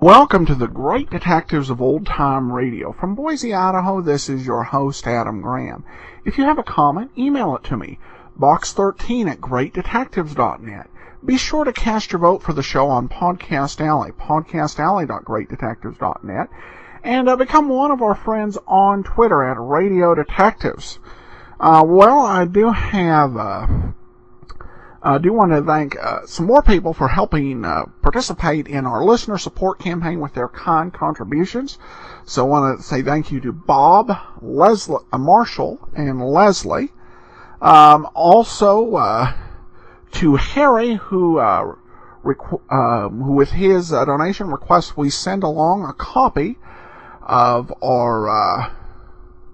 Welcome 0.00 0.46
to 0.46 0.54
the 0.54 0.67
Great 0.88 1.10
Detectives 1.10 1.68
of 1.68 1.82
Old 1.82 2.06
Time 2.06 2.50
Radio. 2.50 2.92
From 2.92 3.14
Boise, 3.14 3.52
Idaho, 3.52 4.00
this 4.00 4.30
is 4.30 4.46
your 4.46 4.62
host, 4.62 5.06
Adam 5.06 5.42
Graham. 5.42 5.84
If 6.24 6.38
you 6.38 6.44
have 6.44 6.58
a 6.58 6.62
comment, 6.62 7.10
email 7.18 7.54
it 7.56 7.64
to 7.64 7.76
me, 7.76 7.98
box13 8.40 9.30
at 9.30 9.38
greatdetectives.net. 9.38 10.88
Be 11.22 11.36
sure 11.36 11.64
to 11.64 11.74
cast 11.74 12.12
your 12.12 12.20
vote 12.20 12.42
for 12.42 12.54
the 12.54 12.62
show 12.62 12.88
on 12.88 13.10
Podcast 13.10 13.86
Alley, 13.86 14.12
podcastalley.greatdetectives.net, 14.12 16.48
and 17.04 17.28
uh, 17.28 17.36
become 17.36 17.68
one 17.68 17.90
of 17.90 18.00
our 18.00 18.14
friends 18.14 18.56
on 18.66 19.04
Twitter 19.04 19.44
at 19.44 19.60
Radio 19.60 20.14
Detectives. 20.14 20.98
Uh, 21.60 21.84
well, 21.86 22.20
I 22.20 22.46
do 22.46 22.70
have 22.70 23.36
uh, 23.36 23.66
I 25.02 25.18
do 25.18 25.32
want 25.32 25.52
to 25.52 25.62
thank 25.62 25.96
uh, 25.96 26.26
some 26.26 26.46
more 26.46 26.62
people 26.62 26.92
for 26.92 27.06
helping 27.06 27.64
uh, 27.64 27.84
participate 28.02 28.66
in 28.66 28.84
our 28.84 29.04
listener 29.04 29.38
support 29.38 29.78
campaign 29.78 30.18
with 30.18 30.34
their 30.34 30.48
kind 30.48 30.92
contributions. 30.92 31.78
So 32.24 32.44
I 32.44 32.48
want 32.48 32.78
to 32.78 32.84
say 32.84 33.02
thank 33.02 33.30
you 33.30 33.40
to 33.42 33.52
Bob, 33.52 34.10
Leslie, 34.42 35.04
uh, 35.12 35.18
Marshall, 35.18 35.88
and 35.96 36.20
Leslie. 36.20 36.92
Um, 37.62 38.08
also 38.14 38.96
uh, 38.96 39.34
to 40.12 40.34
Harry, 40.36 40.94
who 40.94 41.38
uh, 41.38 41.74
requ- 42.24 42.72
um, 42.72 43.34
with 43.34 43.50
his 43.50 43.92
uh, 43.92 44.04
donation 44.04 44.48
request 44.50 44.96
we 44.96 45.10
send 45.10 45.44
along 45.44 45.84
a 45.84 45.92
copy 45.92 46.58
of 47.22 47.72
our 47.82 48.76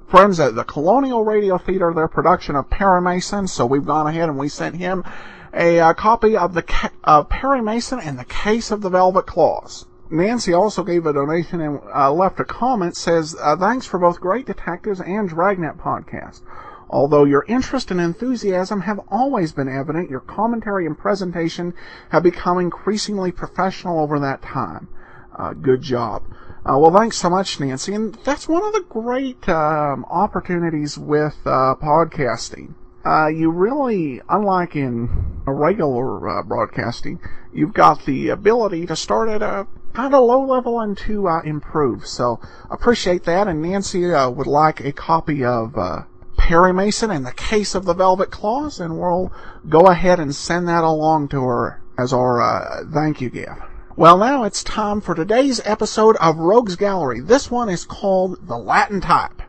friends 0.08 0.38
at 0.41 0.55
the 0.55 0.64
Colonial 0.64 1.24
Radio 1.24 1.58
Theater, 1.58 1.92
their 1.94 2.08
production 2.08 2.56
of 2.56 2.70
Perry 2.70 3.00
Mason. 3.00 3.48
So 3.48 3.66
we've 3.66 3.84
gone 3.84 4.06
ahead 4.06 4.28
and 4.28 4.38
we 4.38 4.48
sent 4.48 4.77
him 4.77 5.05
a 5.52 5.78
uh, 5.80 5.94
copy 5.94 6.36
of 6.36 6.55
the 6.55 6.91
of 7.05 7.28
Perry 7.28 7.62
Mason 7.62 8.00
and 8.00 8.19
the 8.19 8.25
Case 8.25 8.70
of 8.70 8.80
the 8.80 8.91
Velvet 8.91 9.27
Claws. 9.27 9.86
Nancy 10.10 10.52
also 10.52 10.84
gave 10.84 11.06
a 11.06 11.12
donation 11.12 11.60
and 11.60 11.80
uh, 11.94 12.12
left 12.12 12.41
a 12.41 12.44
comment. 12.44 12.97
Says 12.97 13.34
uh, 13.41 13.56
thanks 13.56 13.86
for 13.86 13.98
both 13.98 14.20
Great 14.20 14.47
Detectives 14.47 15.00
and 15.00 15.28
Dragnet 15.28 15.78
podcast. 15.78 16.42
Although 16.91 17.25
your 17.25 17.44
interest 17.48 17.91
and 17.91 18.00
enthusiasm 18.00 18.82
have 18.82 19.00
always 19.08 19.52
been 19.52 19.69
evident, 19.69 20.10
your 20.10 20.20
commentary 20.20 20.86
and 20.86 20.97
presentation 20.97 21.75
have 22.10 22.22
become 22.22 22.58
increasingly 22.58 23.32
professional 23.32 24.00
over 24.00 24.20
that 24.20 24.42
time. 24.42 24.88
Uh, 25.36 25.55
good 25.55 25.82
job. 25.82 26.22
Uh, 26.66 26.78
well, 26.78 26.90
thanks 26.90 27.18
so 27.18 27.28
much, 27.28 27.60
Nancy. 27.60 27.94
And 27.94 28.14
that's 28.24 28.48
one 28.48 28.64
of 28.64 28.72
the 28.72 28.84
great 28.88 29.48
um, 29.48 30.04
opportunities 30.08 30.96
with 30.96 31.36
uh, 31.44 31.74
podcasting 31.74 32.74
uh, 33.04 33.26
you 33.26 33.50
really, 33.50 34.20
unlike 34.28 34.74
in 34.74 35.42
regular 35.44 36.28
uh, 36.28 36.42
broadcasting, 36.42 37.20
you've 37.52 37.74
got 37.74 38.04
the 38.06 38.30
ability 38.30 38.86
to 38.86 38.96
start 38.96 39.28
at 39.28 39.42
a 39.42 39.66
kind 39.92 40.14
of 40.14 40.24
low 40.24 40.42
level 40.42 40.80
and 40.80 40.96
to 40.96 41.28
uh, 41.28 41.42
improve. 41.42 42.06
So 42.06 42.40
appreciate 42.70 43.24
that. 43.24 43.46
And 43.46 43.60
Nancy 43.60 44.12
uh, 44.12 44.30
would 44.30 44.46
like 44.46 44.80
a 44.80 44.92
copy 44.92 45.44
of 45.44 45.76
uh, 45.76 46.02
Perry 46.38 46.72
Mason 46.72 47.10
and 47.10 47.26
the 47.26 47.32
Case 47.32 47.74
of 47.74 47.84
the 47.84 47.94
Velvet 47.94 48.30
Claws, 48.30 48.80
and 48.80 48.98
we'll 48.98 49.30
go 49.68 49.86
ahead 49.86 50.19
and 50.19 50.34
send 50.34 50.66
that 50.69 50.82
along 50.82 51.28
to 51.28 51.42
her 51.42 51.82
as 51.98 52.12
our 52.12 52.86
thank 52.92 53.20
you 53.20 53.30
gift. 53.30 53.60
Well, 53.97 54.19
now 54.19 54.43
it's 54.43 54.65
time 54.65 55.00
for 55.00 55.15
today's 55.15 55.60
episode 55.65 56.16
of 56.16 56.38
Rogues 56.38 56.75
Gallery. 56.75 57.21
This 57.21 57.49
one 57.49 57.69
is 57.69 57.84
called 57.84 58.49
The 58.49 58.59
Latin 58.59 59.00
Type. 59.00 59.41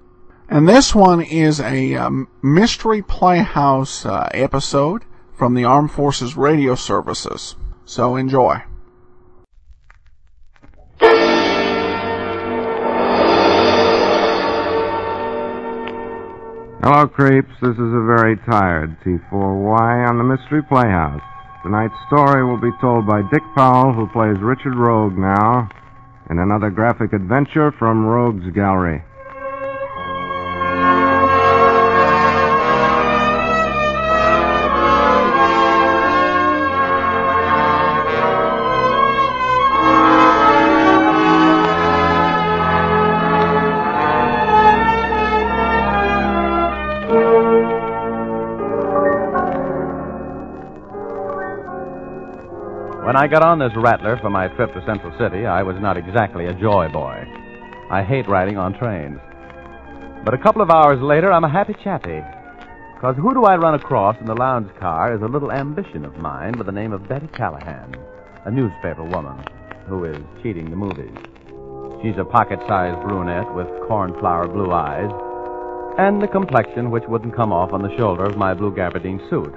And 0.48 0.70
this 0.70 0.94
one 0.94 1.20
is 1.20 1.60
a 1.60 1.96
um, 1.96 2.28
Mystery 2.44 3.02
Playhouse 3.02 4.06
uh, 4.06 4.30
episode 4.36 5.02
from 5.36 5.56
the 5.56 5.64
Armed 5.64 5.90
Forces 5.92 6.38
Radio 6.38 6.76
Services. 6.76 7.56
So 7.86 8.16
enjoy. 8.16 8.62
Hello, 16.84 17.08
creeps. 17.08 17.50
This 17.64 17.74
is 17.74 17.80
a 17.80 18.06
very 18.06 18.38
tired 18.48 18.96
T4Y 19.02 20.08
on 20.08 20.20
the 20.20 20.24
Mystery 20.24 20.62
Playhouse. 20.62 21.35
Tonight's 21.66 21.98
story 22.06 22.46
will 22.46 22.62
be 22.62 22.70
told 22.80 23.08
by 23.08 23.24
Dick 23.34 23.42
Powell, 23.56 23.92
who 23.92 24.06
plays 24.14 24.38
Richard 24.38 24.76
Rogue 24.76 25.18
now, 25.18 25.68
in 26.30 26.38
another 26.38 26.70
graphic 26.70 27.12
adventure 27.12 27.72
from 27.80 28.06
Rogue's 28.06 28.54
Gallery. 28.54 29.02
I 53.26 53.28
got 53.28 53.42
on 53.42 53.58
this 53.58 53.76
rattler 53.76 54.20
for 54.22 54.30
my 54.30 54.48
trip 54.50 54.72
to 54.76 54.86
Central 54.86 55.12
City, 55.18 55.48
I 55.48 55.64
was 55.64 55.76
not 55.82 55.98
exactly 55.98 56.46
a 56.46 56.54
joy 56.54 56.90
boy. 56.94 57.26
I 57.90 58.04
hate 58.04 58.30
riding 58.30 58.56
on 58.56 58.78
trains. 58.78 59.18
But 60.24 60.36
a 60.36 60.38
couple 60.38 60.62
of 60.62 60.70
hours 60.70 61.02
later, 61.02 61.34
I'm 61.34 61.44
a 61.44 61.50
happy 61.50 61.74
chappy. 61.84 62.22
Because 62.94 63.16
who 63.18 63.34
do 63.34 63.46
I 63.46 63.56
run 63.56 63.74
across 63.74 64.16
in 64.20 64.28
the 64.28 64.36
lounge 64.36 64.70
car 64.80 65.16
is 65.16 65.24
a 65.24 65.26
little 65.26 65.52
ambition 65.52 66.06
of 66.06 66.20
mine 66.20 66.52
by 66.52 66.66
the 66.66 66.72
name 66.72 66.94
of 66.94 67.10
Betty 67.10 67.26
Callahan, 67.34 67.96
a 68.46 68.52
newspaper 68.52 69.04
woman 69.04 69.44
who 69.88 70.06
is 70.06 70.22
cheating 70.44 70.70
the 70.70 70.76
movies. 70.76 71.18
She's 72.04 72.20
a 72.20 72.30
pocket 72.30 72.60
sized 72.68 73.02
brunette 73.08 73.52
with 73.56 73.88
cornflower 73.88 74.50
blue 74.50 74.72
eyes 74.72 75.10
and 75.98 76.22
the 76.22 76.28
complexion 76.28 76.92
which 76.92 77.08
wouldn't 77.08 77.36
come 77.36 77.52
off 77.52 77.74
on 77.74 77.82
the 77.82 77.98
shoulder 77.98 78.26
of 78.26 78.38
my 78.38 78.54
blue 78.54 78.76
gabardine 78.76 79.28
suit. 79.32 79.56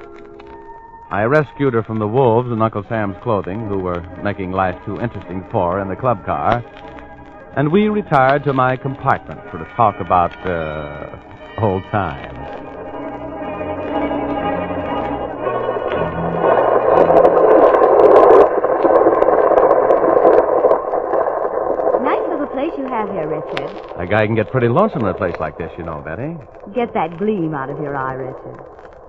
I 1.11 1.23
rescued 1.23 1.73
her 1.73 1.83
from 1.83 1.99
the 1.99 2.07
wolves 2.07 2.51
in 2.53 2.61
Uncle 2.61 2.85
Sam's 2.87 3.17
clothing, 3.23 3.67
who 3.67 3.79
were 3.79 4.03
making 4.23 4.53
life 4.53 4.77
too 4.85 5.01
interesting 5.01 5.43
for 5.51 5.73
her 5.73 5.81
in 5.81 5.89
the 5.89 5.97
club 5.97 6.23
car, 6.27 6.63
and 7.57 7.73
we 7.73 7.89
retired 7.89 8.45
to 8.45 8.53
my 8.53 8.77
compartment 8.77 9.41
for 9.51 9.57
to 9.57 9.65
talk 9.75 9.95
about 10.01 10.37
uh, 10.47 11.65
old 11.65 11.83
times. 11.91 12.37
Nice 22.05 22.29
little 22.29 22.47
place 22.53 22.73
you 22.77 22.85
have 22.85 23.09
here, 23.09 23.27
Richard. 23.27 23.71
A 23.97 24.07
guy 24.07 24.27
can 24.27 24.35
get 24.35 24.51
pretty 24.51 24.69
lonesome 24.69 25.01
in 25.01 25.09
a 25.09 25.15
place 25.15 25.35
like 25.41 25.57
this, 25.57 25.71
you 25.79 25.85
know, 25.85 26.03
Betty. 26.05 26.37
Get 26.75 26.93
that 26.93 27.17
gleam 27.19 27.55
out 27.55 27.71
of 27.71 27.81
your 27.81 27.97
eye, 27.97 28.13
Richard. 28.13 28.61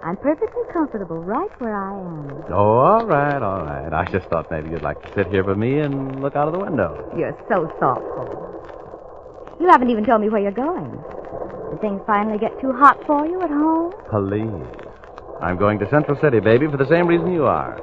I'm 0.04 0.16
perfectly 0.18 0.64
comfortable 0.72 1.18
right 1.18 1.50
where 1.60 1.76
I 1.76 1.92
am. 1.92 2.44
Oh, 2.50 2.78
all 2.80 3.06
right, 3.06 3.42
all 3.42 3.64
right. 3.64 3.92
I 3.92 4.10
just 4.12 4.28
thought 4.30 4.50
maybe 4.50 4.70
you'd 4.70 4.82
like 4.82 5.02
to 5.02 5.14
sit 5.14 5.28
here 5.28 5.44
with 5.44 5.58
me 5.58 5.80
and 5.80 6.22
look 6.22 6.36
out 6.36 6.48
of 6.48 6.54
the 6.54 6.60
window. 6.60 7.12
You're 7.18 7.38
so 7.50 7.68
thoughtful. 7.80 9.58
You 9.60 9.68
haven't 9.68 9.90
even 9.90 10.06
told 10.06 10.22
me 10.22 10.30
where 10.30 10.42
you're 10.42 10.52
going. 10.52 10.92
Did 11.72 11.82
things 11.82 12.02
finally 12.08 12.40
get 12.40 12.60
too 12.62 12.72
hot 12.72 12.98
for 13.06 13.26
you 13.28 13.42
at 13.42 13.50
home? 13.50 13.92
Please. 14.10 14.88
I'm 15.42 15.58
going 15.58 15.80
to 15.80 15.90
Central 15.90 16.18
City, 16.22 16.40
baby, 16.40 16.68
for 16.68 16.78
the 16.78 16.88
same 16.88 17.08
reason 17.08 17.34
you 17.34 17.44
are. 17.46 17.76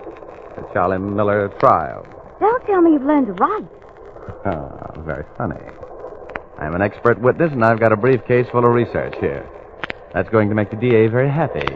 The 0.57 0.67
Charlie 0.73 0.99
Miller 0.99 1.51
trial. 1.61 2.07
Don't 2.41 2.65
tell 2.67 2.81
me 2.81 2.93
you've 2.93 3.03
learned 3.03 3.27
to 3.27 3.33
write. 3.35 3.69
Ah, 4.47 4.93
very 5.05 5.25
funny. 5.37 5.61
I'm 6.59 6.75
an 6.75 6.81
expert 6.81 7.21
witness, 7.21 7.53
and 7.53 7.63
I've 7.63 7.79
got 7.81 7.93
a 7.93 7.97
briefcase 7.97 8.47
full 8.51 8.65
of 8.65 8.73
research 8.73 9.15
here. 9.21 9.47
That's 10.15 10.31
going 10.31 10.49
to 10.49 10.55
make 10.55 10.71
the 10.71 10.77
DA 10.77 11.09
very 11.09 11.29
happy. 11.31 11.67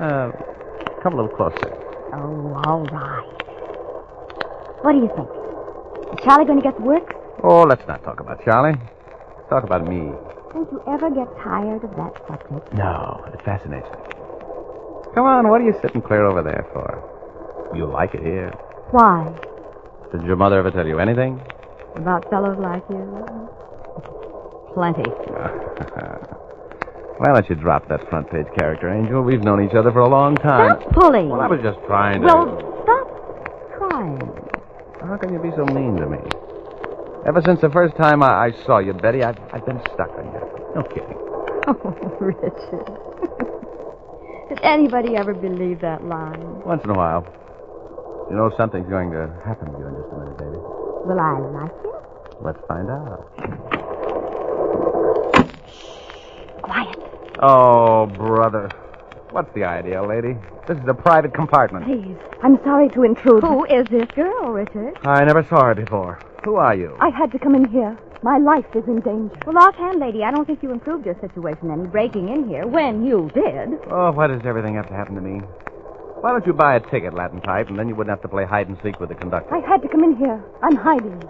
Uh, 0.00 0.30
come 1.02 1.14
a 1.14 1.16
little 1.16 1.34
closer. 1.36 1.74
Oh, 2.14 2.62
all 2.66 2.84
right. 2.86 3.26
What 4.82 4.92
do 4.92 4.98
you 4.98 5.10
think? 5.14 5.28
Is 6.14 6.24
Charlie 6.24 6.46
going 6.46 6.58
to 6.58 6.62
get 6.62 6.76
to 6.76 6.82
work? 6.82 7.14
Oh, 7.42 7.62
let's 7.62 7.86
not 7.86 8.02
talk 8.04 8.20
about 8.20 8.44
Charlie. 8.44 8.78
Let's 8.78 9.48
talk 9.50 9.64
about 9.64 9.86
me. 9.86 10.12
Don't 10.52 10.70
you 10.70 10.82
ever 10.86 11.10
get 11.10 11.26
tired 11.42 11.82
of 11.84 11.90
that 11.96 12.14
subject? 12.26 12.72
No, 12.74 13.24
it 13.32 13.42
fascinates 13.44 13.86
me. 13.90 13.98
Come 15.14 15.26
on, 15.26 15.48
what 15.48 15.60
are 15.60 15.64
you 15.64 15.74
sitting 15.82 16.00
clear 16.00 16.24
over 16.24 16.42
there 16.42 16.66
for? 16.72 17.74
You 17.76 17.86
like 17.86 18.14
it 18.14 18.22
here. 18.22 18.50
Why? 18.90 19.34
Did 20.12 20.22
your 20.22 20.36
mother 20.36 20.58
ever 20.58 20.70
tell 20.70 20.86
you 20.86 20.98
anything? 21.00 21.40
About 21.96 22.28
fellows 22.30 22.58
like 22.58 22.84
you? 22.88 23.48
plenty. 24.78 25.02
Why 27.18 27.32
don't 27.34 27.48
you 27.50 27.56
drop 27.56 27.88
that 27.88 28.08
front 28.08 28.30
page 28.30 28.46
character, 28.56 28.88
Angel? 28.88 29.22
We've 29.22 29.42
known 29.42 29.64
each 29.66 29.74
other 29.74 29.90
for 29.90 30.00
a 30.00 30.08
long 30.08 30.36
time. 30.36 30.80
Stop 30.80 30.92
pulling. 30.94 31.28
Well, 31.28 31.40
I 31.40 31.48
was 31.48 31.60
just 31.62 31.78
trying 31.86 32.20
to. 32.20 32.26
Well, 32.26 32.46
stop 32.84 33.10
trying. 33.76 34.20
How 35.02 35.16
can 35.16 35.32
you 35.32 35.40
be 35.40 35.50
so 35.56 35.64
mean 35.66 35.96
to 35.96 36.06
me? 36.06 36.18
Ever 37.26 37.42
since 37.44 37.60
the 37.60 37.70
first 37.70 37.96
time 37.96 38.22
I, 38.22 38.46
I 38.46 38.52
saw 38.64 38.78
you, 38.78 38.92
Betty, 38.92 39.24
I've, 39.24 39.36
I've 39.52 39.66
been 39.66 39.80
stuck 39.92 40.10
on 40.16 40.24
you. 40.26 40.40
No 40.74 40.82
kidding. 40.82 41.18
Oh, 41.68 41.74
Richard. 42.18 42.88
Did 44.48 44.60
anybody 44.62 45.16
ever 45.16 45.34
believe 45.34 45.82
that 45.82 46.02
line? 46.02 46.40
Once 46.64 46.82
in 46.82 46.88
a 46.88 46.94
while. 46.94 47.26
You 48.30 48.36
know 48.36 48.50
something's 48.56 48.88
going 48.88 49.10
to 49.10 49.28
happen 49.44 49.72
to 49.72 49.78
you 49.78 49.86
in 49.86 49.94
just 50.00 50.08
a 50.10 50.16
minute, 50.18 50.38
baby. 50.38 50.56
Will 50.56 51.20
I 51.20 51.38
like 51.60 51.70
it? 51.84 52.40
Let's 52.40 52.58
find 52.66 52.88
out. 52.88 53.20
Quiet. 56.62 56.98
Oh, 57.40 58.06
brother. 58.06 58.68
What's 59.30 59.52
the 59.54 59.64
idea, 59.64 60.02
lady? 60.02 60.36
This 60.66 60.78
is 60.78 60.88
a 60.88 60.94
private 60.94 61.34
compartment. 61.34 61.84
Please. 61.84 62.16
I'm 62.42 62.58
sorry 62.64 62.88
to 62.90 63.04
intrude. 63.04 63.44
Who 63.44 63.64
is 63.66 63.86
this 63.90 64.06
girl, 64.14 64.50
Richard? 64.50 64.98
I 65.02 65.24
never 65.24 65.44
saw 65.44 65.66
her 65.66 65.74
before. 65.74 66.18
Who 66.44 66.56
are 66.56 66.74
you? 66.74 66.96
I 67.00 67.10
had 67.10 67.30
to 67.32 67.38
come 67.38 67.54
in 67.54 67.68
here. 67.68 67.96
My 68.22 68.38
life 68.38 68.66
is 68.74 68.82
in 68.88 69.00
danger. 69.00 69.38
Well, 69.46 69.58
offhand, 69.58 70.00
lady, 70.00 70.24
I 70.24 70.32
don't 70.32 70.46
think 70.46 70.62
you 70.62 70.72
improved 70.72 71.06
your 71.06 71.14
situation 71.20 71.70
any 71.70 71.86
breaking 71.86 72.28
in 72.28 72.48
here 72.48 72.66
when 72.66 73.06
you 73.06 73.30
did. 73.34 73.78
Oh, 73.90 74.10
why 74.10 74.26
does 74.26 74.42
everything 74.44 74.74
have 74.74 74.88
to 74.88 74.94
happen 74.94 75.14
to 75.14 75.20
me? 75.20 75.38
Why 76.20 76.32
don't 76.32 76.44
you 76.46 76.52
buy 76.52 76.74
a 76.74 76.80
ticket, 76.80 77.14
Latin 77.14 77.40
type, 77.40 77.68
and 77.68 77.78
then 77.78 77.88
you 77.88 77.94
wouldn't 77.94 78.10
have 78.10 78.22
to 78.22 78.28
play 78.28 78.44
hide 78.44 78.66
and 78.66 78.76
seek 78.82 78.98
with 78.98 79.10
the 79.10 79.14
conductor? 79.14 79.54
I 79.54 79.60
had 79.60 79.82
to 79.82 79.88
come 79.88 80.02
in 80.02 80.16
here. 80.16 80.42
I'm 80.62 80.74
hiding. 80.74 81.22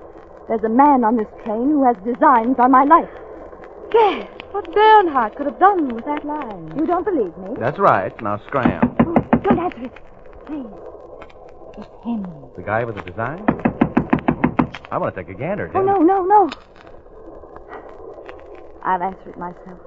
There's 0.48 0.64
a 0.64 0.70
man 0.70 1.04
on 1.04 1.16
this 1.16 1.28
train 1.44 1.68
who 1.76 1.84
has 1.84 1.96
designs 2.02 2.56
on 2.58 2.70
my 2.70 2.84
life. 2.84 3.10
Guess 3.90 4.28
what 4.52 4.72
Bernhardt 4.74 5.36
could 5.36 5.46
have 5.46 5.58
done 5.58 5.94
with 5.94 6.04
that 6.04 6.24
line. 6.24 6.72
You 6.78 6.86
don't 6.86 7.04
believe 7.04 7.36
me? 7.38 7.56
That's 7.58 7.78
right. 7.78 8.12
Now 8.22 8.38
scram. 8.46 8.96
Oh, 9.00 9.14
don't 9.42 9.58
answer 9.58 9.84
it. 9.84 9.92
Please. 10.46 10.66
It's 11.78 11.88
him. 12.04 12.26
The 12.56 12.62
guy 12.64 12.84
with 12.84 12.96
the 12.96 13.02
design? 13.02 13.44
I 14.90 14.98
want 14.98 15.14
to 15.14 15.22
take 15.22 15.30
a 15.34 15.38
gander, 15.38 15.70
Oh, 15.74 15.78
Jim. 15.78 15.86
no, 15.86 15.98
no, 16.00 16.24
no. 16.24 16.50
I'll 18.82 19.02
answer 19.02 19.30
it 19.30 19.38
myself. 19.38 19.78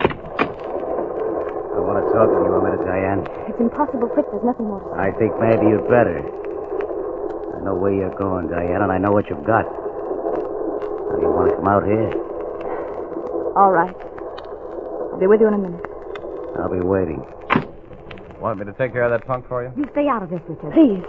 I 0.00 1.80
want 1.84 2.00
to 2.00 2.06
talk 2.12 2.28
to 2.28 2.38
you 2.40 2.54
a 2.56 2.62
minute, 2.64 2.84
Diane. 2.88 3.20
It's 3.48 3.60
impossible, 3.60 4.08
Fritz. 4.14 4.28
There's 4.32 4.44
nothing 4.44 4.66
more 4.66 4.80
to 4.80 4.88
say. 4.96 5.00
I 5.00 5.10
think 5.18 5.32
maybe 5.40 5.68
you'd 5.68 5.88
better. 5.88 6.24
I 6.24 7.60
know 7.64 7.74
where 7.76 7.92
you're 7.92 8.14
going, 8.16 8.48
Diane, 8.48 8.80
and 8.82 8.90
I 8.92 8.98
know 8.98 9.12
what 9.12 9.28
you've 9.28 9.44
got. 9.44 9.64
Now, 9.68 11.16
do 11.16 11.22
you 11.22 11.28
want 11.32 11.50
to 11.50 11.56
come 11.56 11.68
out 11.68 11.84
here? 11.84 12.12
All 13.56 13.70
right. 13.70 13.94
I'll 15.12 15.18
be 15.20 15.26
with 15.26 15.40
you 15.40 15.48
in 15.48 15.54
a 15.54 15.58
minute. 15.58 15.84
I'll 16.58 16.72
be 16.72 16.80
waiting. 16.80 17.22
Want 18.40 18.58
me 18.58 18.64
to 18.66 18.72
take 18.72 18.92
care 18.92 19.04
of 19.04 19.10
that 19.12 19.26
punk 19.26 19.48
for 19.48 19.62
you? 19.62 19.72
You 19.76 19.88
stay 19.92 20.08
out 20.08 20.22
of 20.22 20.30
this, 20.30 20.40
Richard. 20.48 20.72
Please. 20.72 21.04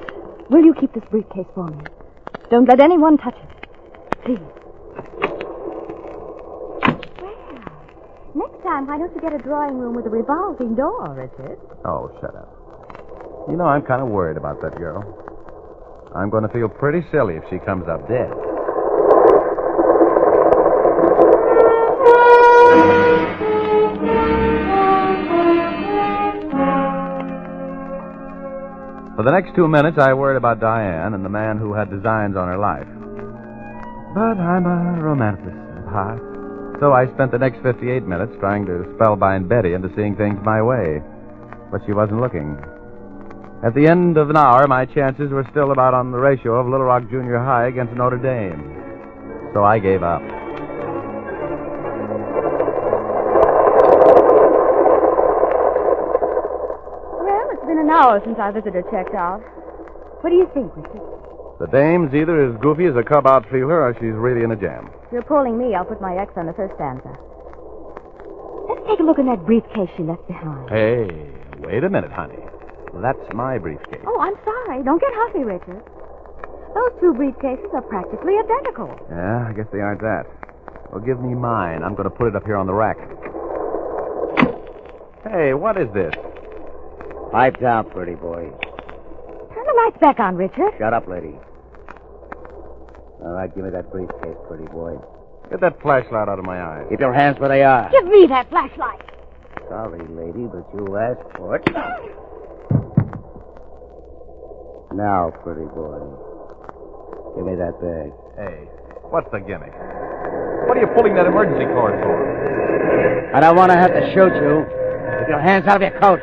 Will 0.50 0.64
you 0.64 0.74
keep 0.80 0.94
this 0.94 1.04
briefcase 1.10 1.48
for 1.56 1.68
me? 1.68 1.84
Don't 2.52 2.70
let 2.70 2.80
anyone 2.80 3.18
touch 3.18 3.36
it. 3.36 3.50
Please. 4.24 4.40
Well, 7.18 7.36
next 8.36 8.62
time, 8.64 8.86
why 8.88 8.98
don't 8.98 9.14
you 9.16 9.22
get 9.22 9.34
a 9.34 9.40
drawing 9.40 9.78
room 9.78 9.96
with 9.96 10.06
a 10.06 10.10
revolving 10.10 10.76
door, 10.76 11.14
Richard? 11.18 11.58
Oh, 11.84 12.12
shut 12.22 12.36
up. 12.36 12.52
You 13.50 13.58
know, 13.58 13.66
I'm 13.66 13.82
kind 13.82 14.02
of 14.02 14.10
worried 14.10 14.38
about 14.38 14.62
that 14.62 14.78
girl. 14.78 15.02
I'm 16.16 16.30
going 16.30 16.44
to 16.44 16.50
feel 16.50 16.70
pretty 16.70 17.02
silly 17.12 17.36
if 17.36 17.44
she 17.50 17.58
comes 17.58 17.88
up 17.90 18.08
dead. 18.08 18.32
For 29.16 29.24
the 29.24 29.32
next 29.32 29.56
two 29.56 29.70
minutes, 29.70 29.98
I 29.98 30.14
worried 30.14 30.36
about 30.36 30.60
Diane 30.60 31.14
and 31.14 31.24
the 31.24 31.30
man 31.30 31.58
who 31.58 31.74
had 31.74 31.90
designs 31.90 32.36
on 32.36 32.50
her 32.50 32.58
life. 32.58 32.88
But 34.14 34.36
I'm 34.36 34.68
a 34.68 35.00
romanticist 35.00 35.56
at 35.56 35.88
heart. 35.88 36.20
So 36.82 36.92
I 36.92 37.08
spent 37.14 37.32
the 37.32 37.40
next 37.40 37.64
58 37.64 38.04
minutes 38.04 38.34
trying 38.42 38.66
to 38.66 38.84
spellbind 39.00 39.48
Betty 39.48 39.72
into 39.72 39.88
seeing 39.96 40.18
things 40.18 40.36
my 40.44 40.62
way. 40.62 41.00
But 41.72 41.80
she 41.86 41.94
wasn't 41.94 42.20
looking. 42.20 42.60
At 43.64 43.74
the 43.74 43.88
end 43.88 44.18
of 44.18 44.30
an 44.30 44.36
hour, 44.36 44.68
my 44.68 44.84
chances 44.84 45.32
were 45.32 45.48
still 45.50 45.72
about 45.72 45.94
on 45.94 46.12
the 46.12 46.20
ratio 46.20 46.60
of 46.60 46.68
Little 46.68 46.86
Rock 46.86 47.10
Junior 47.10 47.40
High 47.40 47.68
against 47.68 47.96
Notre 47.96 48.20
Dame. 48.20 48.60
So 49.54 49.64
I 49.64 49.80
gave 49.80 50.04
up. 50.04 50.35
An 57.86 57.92
hour 57.94 58.20
since 58.26 58.38
our 58.42 58.52
visitor 58.52 58.82
checked 58.90 59.14
out. 59.14 59.46
What 60.26 60.34
do 60.34 60.36
you 60.36 60.50
think, 60.58 60.74
Richard? 60.76 61.06
The 61.62 61.70
dame's 61.70 62.10
either 62.18 62.50
as 62.50 62.58
goofy 62.60 62.86
as 62.90 62.98
a 62.98 63.04
cub 63.06 63.28
out 63.30 63.46
feeler 63.54 63.86
or 63.86 63.94
she's 64.02 64.18
really 64.18 64.42
in 64.44 64.50
a 64.52 64.58
jam. 64.58 64.90
If 65.06 65.14
you're 65.14 65.24
pulling 65.30 65.54
me, 65.58 65.76
I'll 65.76 65.86
put 65.86 66.02
my 66.02 66.18
X 66.18 66.34
on 66.36 66.48
the 66.50 66.54
first 66.58 66.74
stanza. 66.76 67.14
Let's 68.68 68.82
take 68.90 69.00
a 69.00 69.06
look 69.06 69.22
in 69.22 69.30
that 69.30 69.46
briefcase 69.46 69.88
she 69.96 70.04
left 70.04 70.26
behind. 70.28 70.68
Hey, 70.68 71.06
wait 71.62 71.84
a 71.86 71.90
minute, 71.90 72.12
honey. 72.12 72.42
That's 72.98 73.22
my 73.38 73.60
briefcase. 73.60 74.02
Oh, 74.08 74.20
I'm 74.20 74.36
sorry. 74.44 74.82
Don't 74.84 75.00
get 75.00 75.14
huffy, 75.14 75.46
Richard. 75.46 75.84
Those 76.74 76.92
two 77.00 77.14
briefcases 77.14 77.72
are 77.74 77.86
practically 77.86 78.34
identical. 78.42 78.90
Yeah, 79.10 79.48
I 79.48 79.54
guess 79.54 79.68
they 79.72 79.80
aren't 79.80 80.02
that. 80.02 80.26
Well, 80.92 81.06
give 81.06 81.22
me 81.22 81.36
mine. 81.36 81.84
I'm 81.84 81.94
going 81.94 82.10
to 82.10 82.16
put 82.16 82.28
it 82.28 82.36
up 82.36 82.46
here 82.46 82.58
on 82.58 82.66
the 82.66 82.74
rack. 82.74 82.98
Hey, 85.24 85.54
what 85.54 85.78
is 85.78 85.88
this? 85.94 86.14
Pipe 87.36 87.60
down, 87.60 87.90
pretty 87.90 88.16
boy. 88.16 88.48
Turn 88.48 89.66
the 89.68 89.76
lights 89.84 89.98
back 90.00 90.22
on, 90.22 90.38
Richard. 90.38 90.72
Shut 90.80 90.94
up, 90.94 91.06
lady. 91.06 91.36
All 93.20 93.36
right, 93.36 93.54
give 93.54 93.66
me 93.66 93.72
that 93.72 93.92
briefcase, 93.92 94.40
pretty 94.48 94.64
boy. 94.72 94.96
Get 95.50 95.60
that 95.60 95.82
flashlight 95.82 96.30
out 96.30 96.40
of 96.40 96.46
my 96.46 96.64
eyes. 96.64 96.86
Keep 96.90 97.02
your 97.02 97.12
hands 97.14 97.38
where 97.38 97.50
they 97.50 97.62
are. 97.62 97.92
Give 97.92 98.06
me 98.06 98.26
that 98.28 98.48
flashlight. 98.48 99.02
Sorry, 99.68 100.00
lady, 100.16 100.48
but 100.48 100.64
you 100.80 100.96
asked 100.96 101.28
for 101.36 101.58
it. 101.58 101.68
Now, 104.96 105.34
pretty 105.44 105.68
boy. 105.76 106.00
Give 107.36 107.46
me 107.52 107.56
that 107.60 107.76
bag. 107.84 108.16
Hey, 108.40 108.64
what's 109.12 109.28
the 109.36 109.40
gimmick? 109.40 109.76
What 110.72 110.78
are 110.78 110.80
you 110.80 110.88
pulling 110.96 111.16
that 111.16 111.26
emergency 111.26 111.66
cord 111.66 112.00
for? 112.00 113.36
I 113.36 113.42
don't 113.42 113.58
want 113.58 113.74
to 113.74 113.78
have 113.78 113.92
to 113.92 114.14
shoot 114.14 114.32
you. 114.40 114.64
Keep 115.20 115.28
your 115.28 115.42
hands 115.42 115.68
out 115.68 115.84
of 115.84 115.92
your 115.92 116.00
coat. 116.00 116.22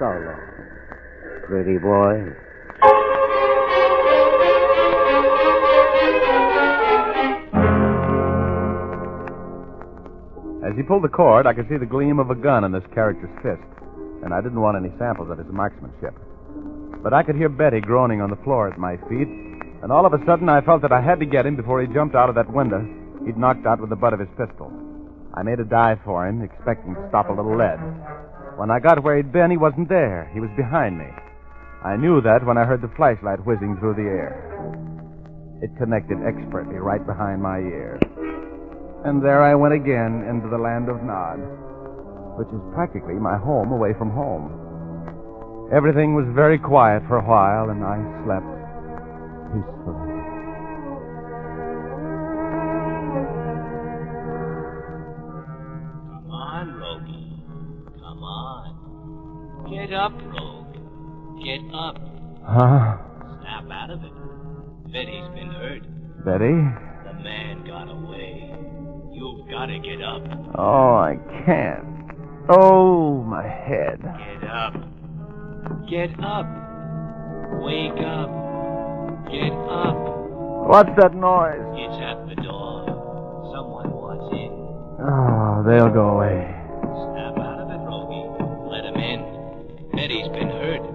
So 0.00 0.06
long, 0.06 0.40
pretty 1.44 1.76
boy. 1.76 2.32
As 10.64 10.74
he 10.74 10.82
pulled 10.82 11.04
the 11.04 11.08
cord, 11.12 11.46
I 11.46 11.52
could 11.52 11.68
see 11.68 11.76
the 11.76 11.84
gleam 11.84 12.18
of 12.18 12.30
a 12.30 12.34
gun 12.34 12.64
in 12.64 12.72
this 12.72 12.82
character's 12.94 13.28
fist, 13.42 13.60
and 14.24 14.32
I 14.32 14.40
didn't 14.40 14.62
want 14.62 14.78
any 14.78 14.88
samples 14.96 15.30
of 15.30 15.36
his 15.36 15.52
marksmanship. 15.52 16.14
But 17.02 17.12
I 17.12 17.22
could 17.22 17.36
hear 17.36 17.50
Betty 17.50 17.82
groaning 17.82 18.22
on 18.22 18.30
the 18.30 18.36
floor 18.36 18.72
at 18.72 18.78
my 18.78 18.96
feet, 19.06 19.28
and 19.82 19.92
all 19.92 20.06
of 20.06 20.14
a 20.14 20.24
sudden 20.24 20.48
I 20.48 20.62
felt 20.62 20.80
that 20.80 20.92
I 20.92 21.02
had 21.02 21.20
to 21.20 21.26
get 21.26 21.44
him 21.44 21.56
before 21.56 21.82
he 21.82 21.92
jumped 21.92 22.14
out 22.14 22.30
of 22.30 22.36
that 22.36 22.50
window 22.50 22.80
he'd 23.26 23.36
knocked 23.36 23.66
out 23.66 23.80
with 23.80 23.90
the 23.90 23.96
butt 23.96 24.14
of 24.14 24.20
his 24.20 24.30
pistol. 24.30 24.72
I 25.34 25.42
made 25.42 25.60
a 25.60 25.64
dive 25.64 25.98
for 26.04 26.26
him, 26.26 26.42
expecting 26.42 26.94
to 26.94 27.06
stop 27.08 27.28
a 27.28 27.32
little 27.32 27.56
lead. 27.56 27.78
When 28.56 28.70
I 28.70 28.80
got 28.80 29.02
where 29.02 29.16
he'd 29.16 29.32
been, 29.32 29.50
he 29.50 29.56
wasn't 29.56 29.88
there. 29.88 30.30
He 30.34 30.40
was 30.40 30.50
behind 30.56 30.98
me. 30.98 31.06
I 31.84 31.96
knew 31.96 32.20
that 32.20 32.44
when 32.44 32.58
I 32.58 32.64
heard 32.64 32.82
the 32.82 32.92
flashlight 32.96 33.46
whizzing 33.46 33.78
through 33.78 33.94
the 33.94 34.10
air. 34.10 34.36
It 35.62 35.70
connected 35.78 36.18
expertly 36.26 36.76
right 36.76 37.04
behind 37.06 37.40
my 37.40 37.58
ear. 37.58 37.98
And 39.04 39.24
there 39.24 39.42
I 39.42 39.54
went 39.54 39.74
again 39.74 40.26
into 40.28 40.48
the 40.50 40.58
land 40.58 40.88
of 40.88 41.02
Nod, 41.02 41.40
which 42.36 42.48
is 42.48 42.60
practically 42.74 43.14
my 43.14 43.38
home 43.38 43.72
away 43.72 43.94
from 43.96 44.10
home. 44.10 44.52
Everything 45.72 46.14
was 46.14 46.26
very 46.34 46.58
quiet 46.58 47.02
for 47.08 47.16
a 47.16 47.24
while, 47.24 47.70
and 47.70 47.84
I 47.84 47.96
slept 48.24 48.50
peacefully. 49.54 50.09
Up. 61.74 61.96
Huh? 62.44 62.96
Snap 63.40 63.70
out 63.70 63.90
of 63.90 64.02
it. 64.04 64.12
Betty's 64.92 65.28
been 65.34 65.50
hurt. 65.50 65.82
Betty? 66.24 66.58
The 67.04 67.14
man 67.22 67.64
got 67.66 67.88
away. 67.88 68.54
You've 69.12 69.48
got 69.48 69.66
to 69.66 69.78
get 69.78 70.02
up. 70.02 70.22
Oh, 70.58 70.96
I 70.96 71.16
can't. 71.44 71.86
Oh, 72.48 73.22
my 73.22 73.46
head. 73.46 74.00
Get 74.02 74.50
up. 74.50 74.74
Get 75.88 76.10
up. 76.24 76.46
Wake 77.62 78.00
up. 78.04 78.30
Get 79.30 79.52
up. 79.70 79.96
What's 80.66 80.90
that 80.96 81.14
noise? 81.14 81.62
It's 81.78 82.02
at 82.02 82.28
the 82.28 82.42
door. 82.42 82.86
Someone 83.54 83.90
wants 83.90 84.32
in. 84.34 84.50
Oh, 85.02 85.62
they'll 85.66 85.92
go 85.92 86.18
away. 86.18 86.59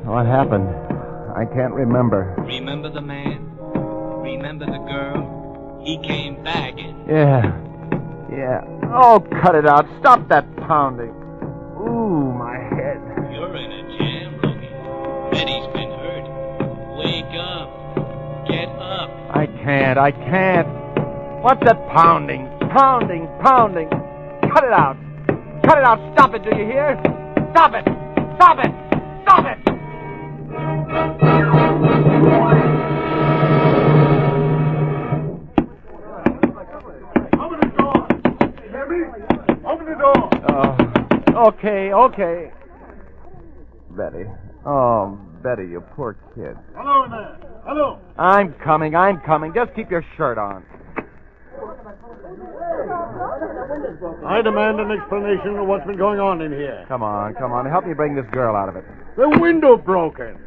What 0.05 0.27
happened? 0.27 0.69
I 1.35 1.45
can't 1.45 1.73
remember. 1.73 2.35
Remember 2.45 2.91
the 2.91 3.01
man? 3.01 3.57
Remember 4.21 4.67
the 4.67 4.77
girl? 4.77 5.81
He 5.83 5.97
came 5.97 6.43
begging. 6.43 7.05
Yeah. 7.09 7.41
Yeah. 8.31 8.61
Oh, 8.93 9.19
cut 9.41 9.55
it 9.55 9.65
out. 9.65 9.87
Stop 9.99 10.29
that 10.29 10.45
pounding. 10.57 11.09
Ooh, 11.81 12.31
my 12.37 12.55
head. 12.55 13.01
You're 13.33 13.55
in 13.55 13.71
a 13.71 13.97
jam, 13.97 14.39
Rogie. 14.43 14.69
Betty's 15.31 15.65
been 15.73 15.89
hurt. 15.89 16.27
Wake 17.01 17.33
up. 17.41 18.47
Get 18.47 18.69
up. 18.77 19.09
I 19.35 19.47
can't. 19.63 19.97
I 19.97 20.11
can't. 20.11 20.67
What's 21.43 21.65
that 21.65 21.87
pounding? 21.89 22.47
Pounding, 22.69 23.27
pounding. 23.41 23.89
Cut 24.53 24.63
it 24.63 24.71
out. 24.71 24.97
Cut 25.63 25.79
it 25.79 25.83
out. 25.83 25.99
Stop 26.13 26.35
it, 26.35 26.43
do 26.43 26.55
you 26.55 26.65
hear? 26.65 26.95
Stop 27.51 27.73
it. 27.73 27.85
Stop 28.37 28.63
it. 28.63 28.84
Okay, 41.47 41.93
okay. 41.93 42.51
Betty. 43.91 44.25
Oh, 44.65 45.19
Betty, 45.43 45.63
you 45.63 45.81
poor 45.95 46.17
kid. 46.35 46.57
Hello 46.75 47.03
in 47.05 47.11
there. 47.11 47.37
Hello. 47.65 47.99
I'm 48.17 48.53
coming, 48.63 48.95
I'm 48.95 49.19
coming. 49.21 49.53
Just 49.53 49.73
keep 49.75 49.89
your 49.89 50.03
shirt 50.17 50.37
on. 50.37 50.63
I 54.25 54.41
demand 54.41 54.79
an 54.79 54.91
explanation 54.91 55.57
of 55.57 55.67
what's 55.67 55.85
been 55.85 55.97
going 55.97 56.19
on 56.19 56.41
in 56.41 56.51
here. 56.51 56.85
Come 56.87 57.03
on, 57.03 57.33
come 57.35 57.51
on. 57.51 57.65
Help 57.65 57.85
me 57.85 57.93
bring 57.93 58.15
this 58.15 58.25
girl 58.31 58.55
out 58.55 58.69
of 58.69 58.75
it. 58.75 58.83
The 59.17 59.29
window 59.39 59.77
broken. 59.77 60.37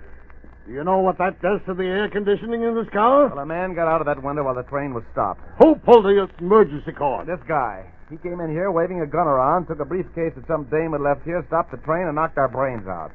Do 0.69 0.75
you 0.75 0.85
know 0.85 0.99
what 0.99 1.17
that 1.17 1.41
does 1.41 1.61
to 1.67 1.73
the 1.73 1.85
air 1.85 2.11
conditioning 2.11 2.63
in 2.63 2.75
this 2.75 2.89
car? 2.93 3.29
Well, 3.29 3.39
a 3.39 3.47
man 3.47 3.75
got 3.75 3.89
out 3.89 4.03
of 4.03 4.07
that 4.07 4.23
window 4.23 4.45
while 4.45 4.55
the 4.55 4.65
train 4.69 4.93
was 4.93 5.03
stopped. 5.13 5.41
Who 5.65 5.75
pulled 5.77 6.05
the 6.05 6.29
emergency 6.39 6.93
cord? 6.93 7.27
This 7.27 7.41
guy. 7.49 7.87
He 8.11 8.19
came 8.19 8.41
in 8.41 8.51
here 8.51 8.71
waving 8.71 9.01
a 9.01 9.07
gun 9.07 9.27
around, 9.27 9.67
took 9.67 9.81
a 9.81 9.85
briefcase 9.85 10.33
that 10.37 10.47
some 10.47 10.65
dame 10.69 10.93
had 10.93 11.01
left 11.01 11.25
here, 11.25 11.43
stopped 11.49 11.71
the 11.71 11.79
train, 11.79 12.07
and 12.07 12.15
knocked 12.17 12.37
our 12.37 12.49
brains 12.49 12.87
out. 12.87 13.13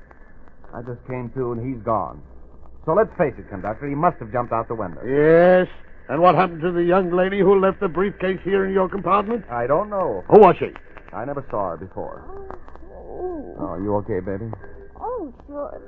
I 0.74 0.82
just 0.82 1.06
came 1.06 1.30
to, 1.38 1.52
and 1.54 1.62
he's 1.62 1.82
gone. 1.86 2.22
So 2.86 2.94
let's 2.94 3.14
face 3.18 3.34
it, 3.38 3.48
conductor, 3.50 3.88
he 3.88 3.96
must 3.96 4.18
have 4.18 4.32
jumped 4.32 4.52
out 4.52 4.68
the 4.68 4.76
window. 4.76 5.02
Yes. 5.06 5.68
And 6.10 6.22
what 6.22 6.34
happened 6.36 6.62
to 6.62 6.72
the 6.72 6.84
young 6.84 7.12
lady 7.16 7.40
who 7.40 7.60
left 7.62 7.80
the 7.80 7.88
briefcase 7.88 8.40
here 8.44 8.66
in 8.66 8.74
your 8.74 8.90
compartment? 8.90 9.46
I 9.50 9.68
don't 9.68 9.90
know. 9.90 10.24
Who 10.30 10.40
was 10.42 10.56
she? 10.58 10.74
I 11.14 11.24
never 11.26 11.46
saw 11.50 11.70
her 11.72 11.78
before. 11.78 12.26
Oh, 12.92 13.56
Oh, 13.62 13.76
you 13.78 13.94
okay, 13.98 14.20
baby? 14.20 14.52
oh, 15.00 15.32
sure. 15.48 15.82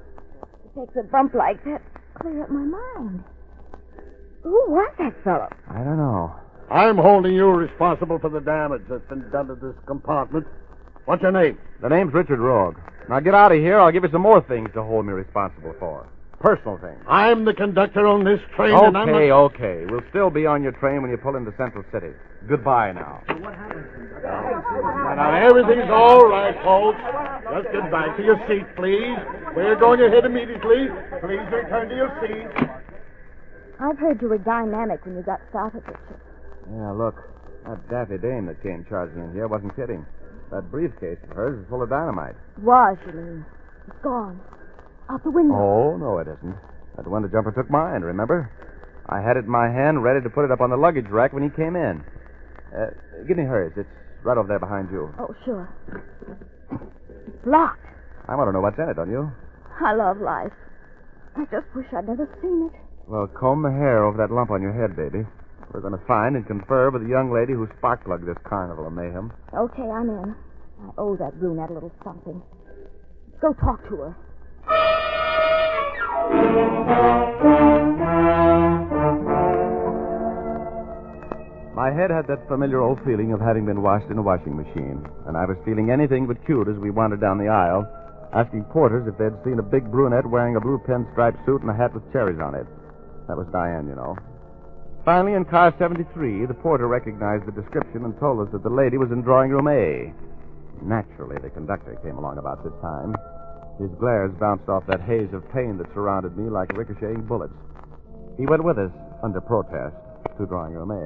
It 0.76 0.80
takes 0.80 0.98
a 0.98 1.04
bump 1.04 1.34
like 1.34 1.64
that 1.64 1.82
to 1.94 2.20
clear 2.20 2.44
up 2.44 2.50
my 2.50 2.60
mind. 2.60 3.24
Who 4.44 4.64
was 4.68 4.94
that 5.00 5.24
fellow? 5.24 5.50
I 5.70 5.84
don't 5.84 5.98
know. 5.98 6.36
I'm 6.70 6.98
holding 6.98 7.34
you 7.34 7.48
responsible 7.48 8.20
for 8.20 8.30
the 8.30 8.42
damage 8.42 8.82
that's 8.90 9.08
been 9.08 9.30
done 9.32 9.48
to 9.48 9.56
this 9.56 9.76
compartment. 9.86 10.46
What's 11.06 11.22
your 11.22 11.32
name? 11.32 11.58
The 11.82 11.90
name's 11.90 12.14
Richard 12.14 12.40
Rogue. 12.40 12.76
Now 13.08 13.20
get 13.20 13.36
out 13.36 13.52
of 13.52 13.60
here. 13.60 13.80
I'll 13.80 13.92
give 13.92 14.04
you 14.04 14.10
some 14.12 14.22
more 14.24 14.42
things 14.42 14.70
to 14.74 14.84
hold 14.84 15.06
me 15.06 15.14
responsible 15.14 15.76
for. 15.80 16.08
Personal 16.40 16.78
things. 16.78 17.02
I'm 17.08 17.46
the 17.46 17.54
conductor 17.54 18.06
on 18.06 18.24
this 18.24 18.40
train, 18.56 18.76
and 18.76 18.96
I'm 18.98 19.10
Okay, 19.10 19.30
not... 19.30 19.56
okay. 19.56 19.86
We'll 19.90 20.04
still 20.10 20.30
be 20.30 20.46
on 20.46 20.62
your 20.62 20.74
train 20.74 21.02
when 21.02 21.10
you 21.10 21.18
pull 21.18 21.36
into 21.36 21.54
Central 21.58 21.84
City. 21.92 22.12
Goodbye 22.48 22.92
now. 22.92 23.24
Now, 23.28 25.16
now, 25.16 25.34
everything's 25.34 25.90
all 25.90 26.28
right, 26.28 26.54
folks. 26.64 27.00
Just 27.50 27.74
get 27.74 27.90
back 27.92 28.18
to 28.18 28.24
your 28.24 28.38
seats, 28.48 28.70
please. 28.76 29.18
We're 29.56 29.76
going 29.80 30.02
ahead 30.02 30.26
immediately. 30.26 30.88
Please 31.22 31.46
return 31.50 31.90
to 31.90 31.96
your 31.96 32.12
seats. 32.22 32.70
I've 33.80 33.98
heard 33.98 34.22
you 34.22 34.30
were 34.30 34.38
dynamic 34.38 35.06
when 35.06 35.16
you 35.16 35.24
got 35.24 35.40
started, 35.50 35.84
Richard. 35.88 36.20
Yeah, 36.72 36.92
look. 36.92 37.16
That 37.66 37.90
daffy 37.90 38.18
dame 38.20 38.46
that 38.46 38.62
came 38.62 38.86
charging 38.88 39.24
in 39.24 39.34
here 39.34 39.48
wasn't 39.48 39.76
kidding. 39.76 40.06
That 40.52 40.70
briefcase 40.70 41.18
of 41.24 41.36
hers 41.36 41.60
is 41.60 41.66
full 41.70 41.82
of 41.82 41.90
dynamite. 41.90 42.36
Was, 42.62 42.98
you 43.08 43.14
mean? 43.14 43.46
It's 43.88 43.98
gone. 44.04 44.40
Out 45.10 45.24
the 45.24 45.32
window. 45.32 45.56
Oh, 45.56 45.98
no, 45.98 46.18
it 46.20 46.28
isn't. 46.28 46.56
That 46.98 47.08
window 47.08 47.30
jumper 47.30 47.52
took 47.52 47.70
mine, 47.70 48.02
remember? 48.02 48.50
I 49.08 49.22
had 49.22 49.38
it 49.38 49.46
in 49.46 49.52
my 49.52 49.70
hand, 49.70 50.04
ready 50.04 50.22
to 50.22 50.30
put 50.30 50.46
it 50.46 50.52
up 50.52 50.62
on 50.62 50.70
the 50.72 50.78
luggage 50.78 51.06
rack 51.10 51.34
when 51.34 51.44
he 51.44 51.50
came 51.50 51.76
in. 51.76 52.04
Uh, 52.74 52.90
give 53.28 53.38
me 53.38 53.44
hers. 53.44 53.74
It's 53.78 53.90
right 54.24 54.38
over 54.38 54.48
there 54.48 54.60
behind 54.60 54.90
you. 54.92 55.14
Oh, 55.20 55.36
sure. 55.46 55.70
It's 56.72 57.46
locked. 57.46 57.86
I 58.28 58.36
want 58.36 58.48
to 58.50 58.54
know 58.54 58.62
what's 58.62 58.80
in 58.80 58.90
it, 58.90 58.96
don't 58.96 59.12
you? 59.12 59.32
I 59.80 59.94
love 59.94 60.18
life. 60.18 60.54
I 61.38 61.46
just 61.52 61.68
wish 61.76 61.86
I'd 61.96 62.08
never 62.08 62.26
seen 62.42 62.72
it. 62.74 62.80
Well, 63.08 63.28
comb 63.28 63.62
the 63.62 63.70
hair 63.70 64.04
over 64.04 64.18
that 64.18 64.34
lump 64.34 64.50
on 64.50 64.64
your 64.64 64.74
head, 64.74 64.96
baby. 64.96 65.28
We're 65.72 65.82
going 65.82 65.94
to 65.94 66.06
find 66.08 66.36
and 66.36 66.48
confer 66.48 66.90
with 66.90 67.04
the 67.04 67.10
young 67.10 67.32
lady 67.32 67.54
who 67.54 67.68
spark 67.78 68.06
plugged 68.06 68.26
this 68.26 68.38
carnival 68.48 68.88
of 68.88 68.94
mayhem. 68.94 69.32
Okay, 69.54 69.84
I'm 69.86 70.10
in. 70.10 70.36
I 70.82 70.90
owe 70.98 71.16
that 71.18 71.38
brunette 71.40 71.70
a 71.70 71.74
little 71.74 71.92
something. 72.04 72.42
Go 73.42 73.54
talk 73.54 73.84
to 73.90 73.96
her. 73.98 74.18
My 81.76 81.92
head 81.92 82.10
had 82.10 82.26
that 82.28 82.48
familiar 82.48 82.82
old 82.82 83.00
feeling 83.06 83.32
of 83.34 83.40
having 83.40 83.66
been 83.66 83.84
washed 83.84 84.10
in 84.10 84.18
a 84.18 84.22
washing 84.22 84.56
machine, 84.58 85.06
and 85.28 85.38
I 85.38 85.46
was 85.46 85.58
feeling 85.66 85.92
anything 85.92 86.26
but 86.26 86.44
cute 86.46 86.68
as 86.68 86.78
we 86.78 86.90
wandered 86.90 87.22
down 87.22 87.38
the 87.38 87.50
aisle, 87.50 87.86
asking 88.34 88.64
porters 88.66 89.06
if 89.08 89.18
they'd 89.18 89.44
seen 89.44 89.60
a 89.60 89.64
big 89.64 89.92
brunette 89.92 90.26
wearing 90.26 90.56
a 90.56 90.60
blue 90.62 90.80
pinstripe 90.88 91.38
suit 91.46 91.62
and 91.62 91.70
a 91.70 91.76
hat 91.76 91.94
with 91.94 92.12
cherries 92.12 92.40
on 92.40 92.56
it. 92.56 92.66
That 93.28 93.38
was 93.38 93.48
Diane, 93.52 93.88
you 93.88 93.96
know. 93.96 94.18
Finally, 95.06 95.34
in 95.34 95.46
car 95.46 95.76
73, 95.78 96.48
the 96.48 96.56
porter 96.56 96.88
recognized 96.88 97.46
the 97.46 97.52
description 97.52 98.06
and 98.06 98.20
told 98.20 98.40
us 98.40 98.52
that 98.52 98.64
the 98.64 98.70
lady 98.70 98.98
was 98.98 99.12
in 99.12 99.22
drawing 99.22 99.52
room 99.52 99.68
A. 99.68 100.12
Naturally, 100.82 101.38
the 101.38 101.52
conductor 101.52 101.96
came 102.02 102.18
along 102.18 102.40
about 102.40 102.64
this 102.64 102.74
time. 102.82 103.16
His 103.80 103.92
glares 104.00 104.32
bounced 104.40 104.70
off 104.70 104.86
that 104.88 105.02
haze 105.02 105.34
of 105.34 105.44
pain 105.52 105.78
that 105.78 105.92
surrounded 105.94 106.38
me 106.38 106.50
like 106.50 106.72
ricocheting 106.78 107.24
bullets. 107.28 107.54
He 108.38 108.46
went 108.46 108.64
with 108.64 108.78
us, 108.78 108.92
under 109.24 109.42
protest, 109.42 109.96
to 110.38 110.46
drawing 110.46 110.74
room 110.74 110.92
A. 110.92 111.04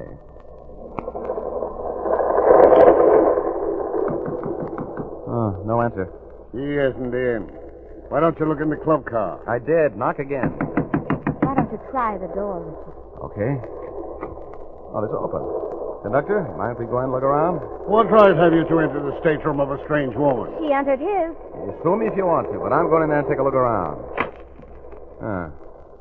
Oh, 5.30 5.62
no 5.66 5.82
answer. 5.82 6.10
He 6.52 6.58
isn't 6.58 7.14
in. 7.14 7.42
Why 8.10 8.20
don't 8.20 8.38
you 8.38 8.46
look 8.46 8.60
in 8.60 8.70
the 8.70 8.76
club 8.82 9.06
car? 9.06 9.38
I 9.46 9.58
did. 9.58 9.96
Knock 9.96 10.18
again. 10.18 10.50
Why 11.42 11.54
don't 11.54 11.70
you 11.70 11.78
try 11.90 12.18
the 12.18 12.26
door, 12.34 12.66
Richard? 12.66 12.94
Okay. 13.30 13.52
Oh, 14.90 15.04
it's 15.04 15.14
open. 15.14 15.79
Conductor, 16.02 16.42
mind 16.56 16.72
if 16.72 16.78
we 16.78 16.86
go 16.86 16.98
in 16.98 17.04
and 17.04 17.12
look 17.12 17.22
around? 17.22 17.60
What 17.84 18.10
right 18.10 18.34
have 18.34 18.52
you 18.54 18.64
to 18.64 18.80
enter 18.80 19.00
the 19.04 19.20
stateroom 19.20 19.60
of 19.60 19.70
a 19.70 19.82
strange 19.84 20.16
woman? 20.16 20.48
He 20.64 20.72
entered 20.72 20.98
his. 20.98 21.36
You 21.60 21.76
sue 21.82 21.96
me 21.96 22.06
if 22.06 22.16
you 22.16 22.24
want 22.24 22.50
to, 22.52 22.58
but 22.58 22.72
I'm 22.72 22.88
going 22.88 23.04
in 23.04 23.10
there 23.10 23.18
and 23.20 23.28
take 23.28 23.38
a 23.38 23.42
look 23.42 23.54
around. 23.54 24.00
Huh. 25.20 25.48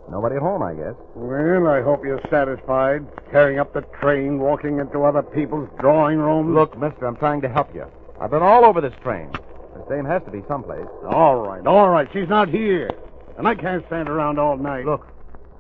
Nobody 0.10 0.38
at 0.38 0.42
home, 0.42 0.64
I 0.64 0.74
guess. 0.74 0.96
Well, 1.14 1.68
I 1.68 1.82
hope 1.82 2.06
you're 2.06 2.22
satisfied. 2.32 3.06
Tearing 3.32 3.60
up 3.60 3.74
the 3.74 3.82
train, 4.00 4.40
walking 4.40 4.80
into 4.80 5.04
other 5.04 5.22
people's 5.22 5.70
drawing 5.80 6.18
rooms. 6.18 6.56
Look, 6.56 6.78
mister, 6.80 7.06
I'm 7.06 7.18
trying 7.18 7.42
to 7.42 7.50
help 7.50 7.76
you. 7.76 7.86
I've 8.20 8.32
been 8.32 8.42
all 8.42 8.66
over 8.66 8.82
this 8.82 8.96
train. 9.04 9.30
This 9.76 9.84
dame 9.90 10.06
has 10.06 10.24
to 10.24 10.32
be 10.32 10.42
someplace. 10.48 10.88
All 11.06 11.46
right, 11.46 11.66
all 11.68 11.90
right. 11.90 12.08
She's 12.12 12.28
not 12.28 12.48
here. 12.50 12.90
And 13.38 13.48
I 13.48 13.54
can't 13.54 13.86
stand 13.88 14.10
around 14.10 14.40
all 14.40 14.58
night. 14.58 14.86
Look, 14.86 15.06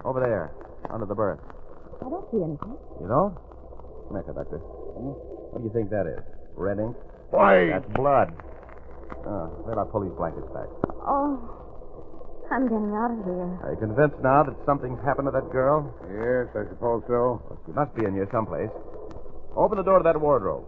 over 0.04 0.20
there, 0.20 0.52
under 0.90 1.06
the 1.06 1.16
berth. 1.16 1.40
I 2.02 2.10
don't 2.10 2.26
see 2.32 2.42
anything. 2.42 2.76
You 3.02 3.08
don't? 3.08 3.38
Come 4.10 4.18
here, 4.18 4.26
conductor. 4.26 4.58
Hmm? 4.58 5.14
What 5.54 5.62
do 5.62 5.70
you 5.70 5.74
think 5.74 5.94
that 5.94 6.10
is? 6.10 6.18
Red 6.58 6.82
ink? 6.82 6.98
Why? 7.30 7.70
That's 7.78 7.86
blood. 7.94 8.34
Oh, 9.22 9.54
wait, 9.70 9.78
I'll 9.78 9.86
pull 9.86 10.02
these 10.02 10.18
blankets 10.18 10.50
back. 10.50 10.66
Oh, 11.06 11.38
I'm 12.50 12.66
getting 12.66 12.90
out 12.98 13.14
of 13.14 13.22
here. 13.22 13.54
Are 13.62 13.78
you 13.78 13.78
convinced 13.78 14.18
now 14.26 14.42
that 14.42 14.58
something's 14.66 14.98
happened 15.06 15.30
to 15.30 15.34
that 15.38 15.54
girl? 15.54 15.94
Yes, 16.10 16.50
I 16.58 16.66
suppose 16.74 17.06
so. 17.06 17.38
Well, 17.38 17.62
she 17.70 17.72
must 17.78 17.94
be 17.94 18.10
in 18.10 18.18
here 18.18 18.26
someplace. 18.34 18.74
Open 19.54 19.78
the 19.78 19.86
door 19.86 20.02
to 20.02 20.04
that 20.10 20.18
wardrobe. 20.18 20.66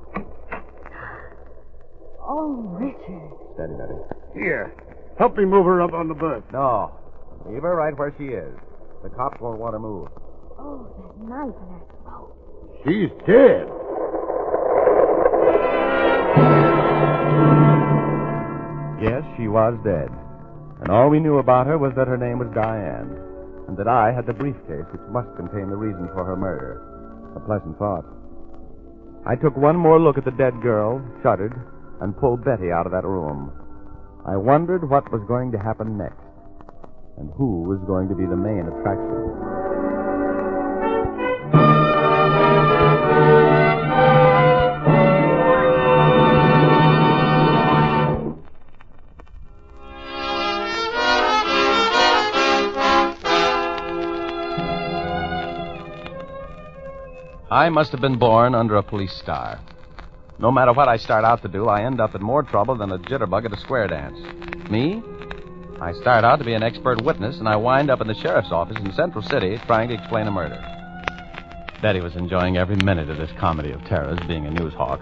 Oh, 2.22 2.78
Richard. 2.78 3.34
Steady, 3.58 3.74
Betty. 3.74 3.98
Here. 4.38 4.70
Help 5.18 5.34
me 5.36 5.46
move 5.46 5.66
her 5.66 5.82
up 5.82 5.94
on 5.94 6.08
the 6.08 6.14
berth. 6.14 6.46
No. 6.54 6.94
Leave 7.50 7.66
her 7.66 7.76
right 7.76 7.98
where 7.98 8.14
she 8.22 8.38
is. 8.38 8.54
The 9.02 9.10
cops 9.10 9.42
won't 9.42 9.58
want 9.58 9.74
to 9.74 9.80
move. 9.80 10.10
Oh, 10.62 10.86
that 11.02 11.18
knife 11.26 11.58
and 11.58 11.74
that 11.74 11.86
smoke. 12.06 12.38
She's 12.84 13.10
dead. 13.28 13.68
Yes, 19.02 19.24
she 19.38 19.48
was 19.48 19.78
dead. 19.84 20.10
And 20.82 20.90
all 20.90 21.10
we 21.10 21.20
knew 21.20 21.38
about 21.38 21.68
her 21.68 21.78
was 21.78 21.94
that 21.96 22.08
her 22.08 22.18
name 22.18 22.40
was 22.40 22.50
Diane. 22.54 23.18
and 23.68 23.78
that 23.78 23.88
I 23.88 24.12
had 24.12 24.26
the 24.26 24.34
briefcase 24.34 24.84
which 24.92 25.02
must 25.12 25.30
contain 25.38 25.70
the 25.70 25.78
reason 25.78 26.10
for 26.14 26.26
her 26.26 26.36
murder. 26.36 26.82
A 27.36 27.40
pleasant 27.40 27.78
thought. 27.80 28.04
I 29.26 29.36
took 29.36 29.56
one 29.56 29.78
more 29.78 30.00
look 30.00 30.18
at 30.18 30.26
the 30.26 30.32
dead 30.36 30.60
girl, 30.62 31.00
shuddered, 31.24 31.54
and 32.02 32.18
pulled 32.18 32.44
Betty 32.44 32.72
out 32.72 32.86
of 32.86 32.92
that 32.92 33.06
room. 33.06 33.52
I 34.28 34.36
wondered 34.36 34.90
what 34.90 35.10
was 35.12 35.22
going 35.28 35.52
to 35.54 35.60
happen 35.60 35.98
next, 35.98 36.20
and 37.18 37.32
who 37.38 37.64
was 37.64 37.80
going 37.88 38.10
to 38.10 38.16
be 38.16 38.26
the 38.26 38.36
main 38.36 38.68
attraction. 38.68 39.51
I 57.52 57.68
must 57.68 57.92
have 57.92 58.00
been 58.00 58.18
born 58.18 58.56
under 58.56 58.78
a 58.78 58.84
police 58.84 59.12
star. 59.12 59.60
No 60.40 60.54
matter 60.54 60.72
what 60.72 60.88
I 60.88 60.96
start 60.96 61.26
out 61.26 61.42
to 61.42 61.50
do, 61.50 61.68
I 61.68 61.84
end 61.84 62.00
up 62.00 62.16
in 62.16 62.24
more 62.24 62.44
trouble 62.44 62.78
than 62.78 62.94
a 62.94 62.98
jitterbug 62.98 63.44
at 63.44 63.52
a 63.52 63.60
square 63.60 63.90
dance. 63.90 64.18
Me? 64.70 65.04
I 65.82 65.92
start 65.92 66.24
out 66.24 66.38
to 66.38 66.46
be 66.46 66.54
an 66.54 66.64
expert 66.64 67.04
witness, 67.04 67.40
and 67.40 67.50
I 67.50 67.58
wind 67.58 67.90
up 67.90 68.00
in 68.00 68.08
the 68.08 68.14
sheriff's 68.14 68.54
office 68.54 68.78
in 68.78 68.94
Central 68.94 69.22
City 69.22 69.60
trying 69.66 69.90
to 69.90 69.96
explain 69.96 70.28
a 70.28 70.32
murder. 70.32 70.64
Betty 71.82 72.00
was 72.00 72.16
enjoying 72.16 72.56
every 72.56 72.78
minute 72.78 73.10
of 73.10 73.18
this 73.18 73.32
comedy 73.38 73.74
of 73.74 73.84
terrors, 73.84 74.20
being 74.30 74.46
a 74.46 74.52
news 74.52 74.74
hawk. 74.74 75.02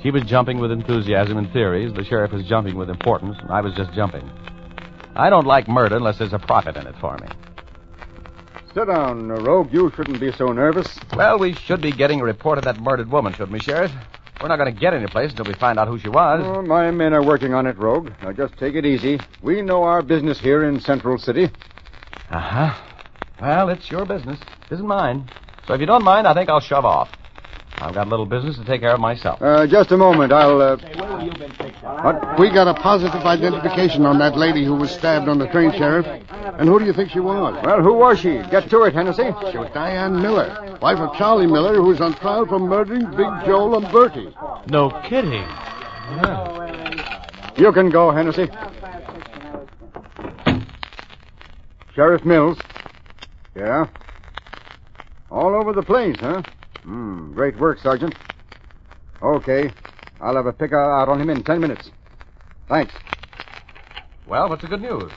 She 0.00 0.12
was 0.12 0.22
jumping 0.22 0.60
with 0.60 0.70
enthusiasm 0.70 1.38
and 1.38 1.52
theories. 1.52 1.92
The 1.92 2.04
sheriff 2.04 2.30
was 2.30 2.46
jumping 2.46 2.76
with 2.76 2.88
importance, 2.88 3.36
and 3.40 3.50
I 3.50 3.60
was 3.60 3.74
just 3.74 3.92
jumping. 3.94 4.30
I 5.16 5.28
don't 5.28 5.44
like 5.44 5.66
murder 5.66 5.96
unless 5.96 6.18
there's 6.18 6.34
a 6.34 6.38
profit 6.38 6.76
in 6.76 6.86
it 6.86 6.94
for 7.00 7.18
me. 7.18 7.26
Sit 8.74 8.86
down, 8.88 9.28
Rogue. 9.28 9.72
You 9.72 9.92
shouldn't 9.94 10.18
be 10.18 10.32
so 10.32 10.52
nervous. 10.52 10.98
Well, 11.14 11.38
we 11.38 11.54
should 11.54 11.80
be 11.80 11.92
getting 11.92 12.20
a 12.20 12.24
report 12.24 12.58
of 12.58 12.64
that 12.64 12.80
murdered 12.80 13.08
woman, 13.08 13.32
shouldn't 13.32 13.52
we, 13.52 13.60
Sheriff? 13.60 13.92
We're 14.42 14.48
not 14.48 14.56
going 14.56 14.74
to 14.74 14.78
get 14.78 14.92
any 14.92 15.06
place 15.06 15.30
until 15.30 15.44
we 15.44 15.54
find 15.54 15.78
out 15.78 15.86
who 15.86 15.96
she 15.96 16.08
was. 16.08 16.42
Oh, 16.44 16.60
my 16.60 16.90
men 16.90 17.14
are 17.14 17.22
working 17.22 17.54
on 17.54 17.68
it, 17.68 17.78
Rogue. 17.78 18.10
Now 18.20 18.32
just 18.32 18.56
take 18.56 18.74
it 18.74 18.84
easy. 18.84 19.20
We 19.42 19.62
know 19.62 19.84
our 19.84 20.02
business 20.02 20.40
here 20.40 20.64
in 20.64 20.80
Central 20.80 21.18
City. 21.18 21.50
Uh 22.30 22.40
huh. 22.40 22.74
Well, 23.40 23.68
it's 23.68 23.88
your 23.90 24.04
business. 24.04 24.40
It 24.40 24.74
isn't 24.74 24.86
mine. 24.86 25.30
So 25.68 25.74
if 25.74 25.80
you 25.80 25.86
don't 25.86 26.02
mind, 26.02 26.26
I 26.26 26.34
think 26.34 26.50
I'll 26.50 26.60
shove 26.60 26.84
off. 26.84 27.10
I've 27.84 27.92
got 27.92 28.06
a 28.06 28.10
little 28.10 28.24
business 28.24 28.56
to 28.56 28.64
take 28.64 28.80
care 28.80 28.94
of 28.94 29.00
myself. 29.00 29.42
Uh, 29.42 29.66
just 29.66 29.92
a 29.92 29.96
moment. 29.98 30.32
I'll. 30.32 30.58
Uh... 30.58 30.76
But 32.02 32.38
we 32.38 32.50
got 32.50 32.66
a 32.66 32.72
positive 32.72 33.20
identification 33.26 34.06
on 34.06 34.18
that 34.20 34.38
lady 34.38 34.64
who 34.64 34.74
was 34.74 34.90
stabbed 34.90 35.28
on 35.28 35.38
the 35.38 35.46
train, 35.48 35.70
Sheriff. 35.72 36.06
And 36.06 36.66
who 36.66 36.78
do 36.78 36.86
you 36.86 36.94
think 36.94 37.10
she 37.10 37.20
was? 37.20 37.62
Well, 37.62 37.82
who 37.82 37.92
was 37.92 38.18
she? 38.18 38.38
Get 38.50 38.70
to 38.70 38.84
it, 38.84 38.94
Hennessy. 38.94 39.30
She 39.52 39.58
was 39.58 39.70
Diane 39.74 40.22
Miller, 40.22 40.78
wife 40.80 40.98
of 40.98 41.14
Charlie 41.14 41.46
Miller, 41.46 41.74
who's 41.74 42.00
on 42.00 42.14
trial 42.14 42.46
for 42.46 42.58
murdering 42.58 43.04
Big 43.10 43.28
Joe 43.44 43.68
Lamberti. 43.68 44.32
No 44.70 44.88
kidding. 45.04 45.44
You 47.58 47.70
can 47.70 47.90
go, 47.90 48.10
Hennessy. 48.10 48.48
Sheriff 51.94 52.24
Mills. 52.24 52.58
Yeah? 53.54 53.86
All 55.30 55.54
over 55.54 55.74
the 55.74 55.82
place, 55.82 56.16
huh? 56.18 56.42
Hmm, 56.84 57.32
great 57.32 57.58
work, 57.58 57.78
Sergeant. 57.80 58.14
Okay. 59.22 59.70
I'll 60.20 60.36
have 60.36 60.46
a 60.46 60.52
pick 60.52 60.72
out 60.72 61.08
on 61.08 61.20
him 61.20 61.30
in 61.30 61.42
ten 61.42 61.60
minutes. 61.60 61.90
Thanks. 62.68 62.94
Well, 64.26 64.48
what's 64.48 64.62
the 64.62 64.68
good 64.68 64.80
news? 64.80 65.10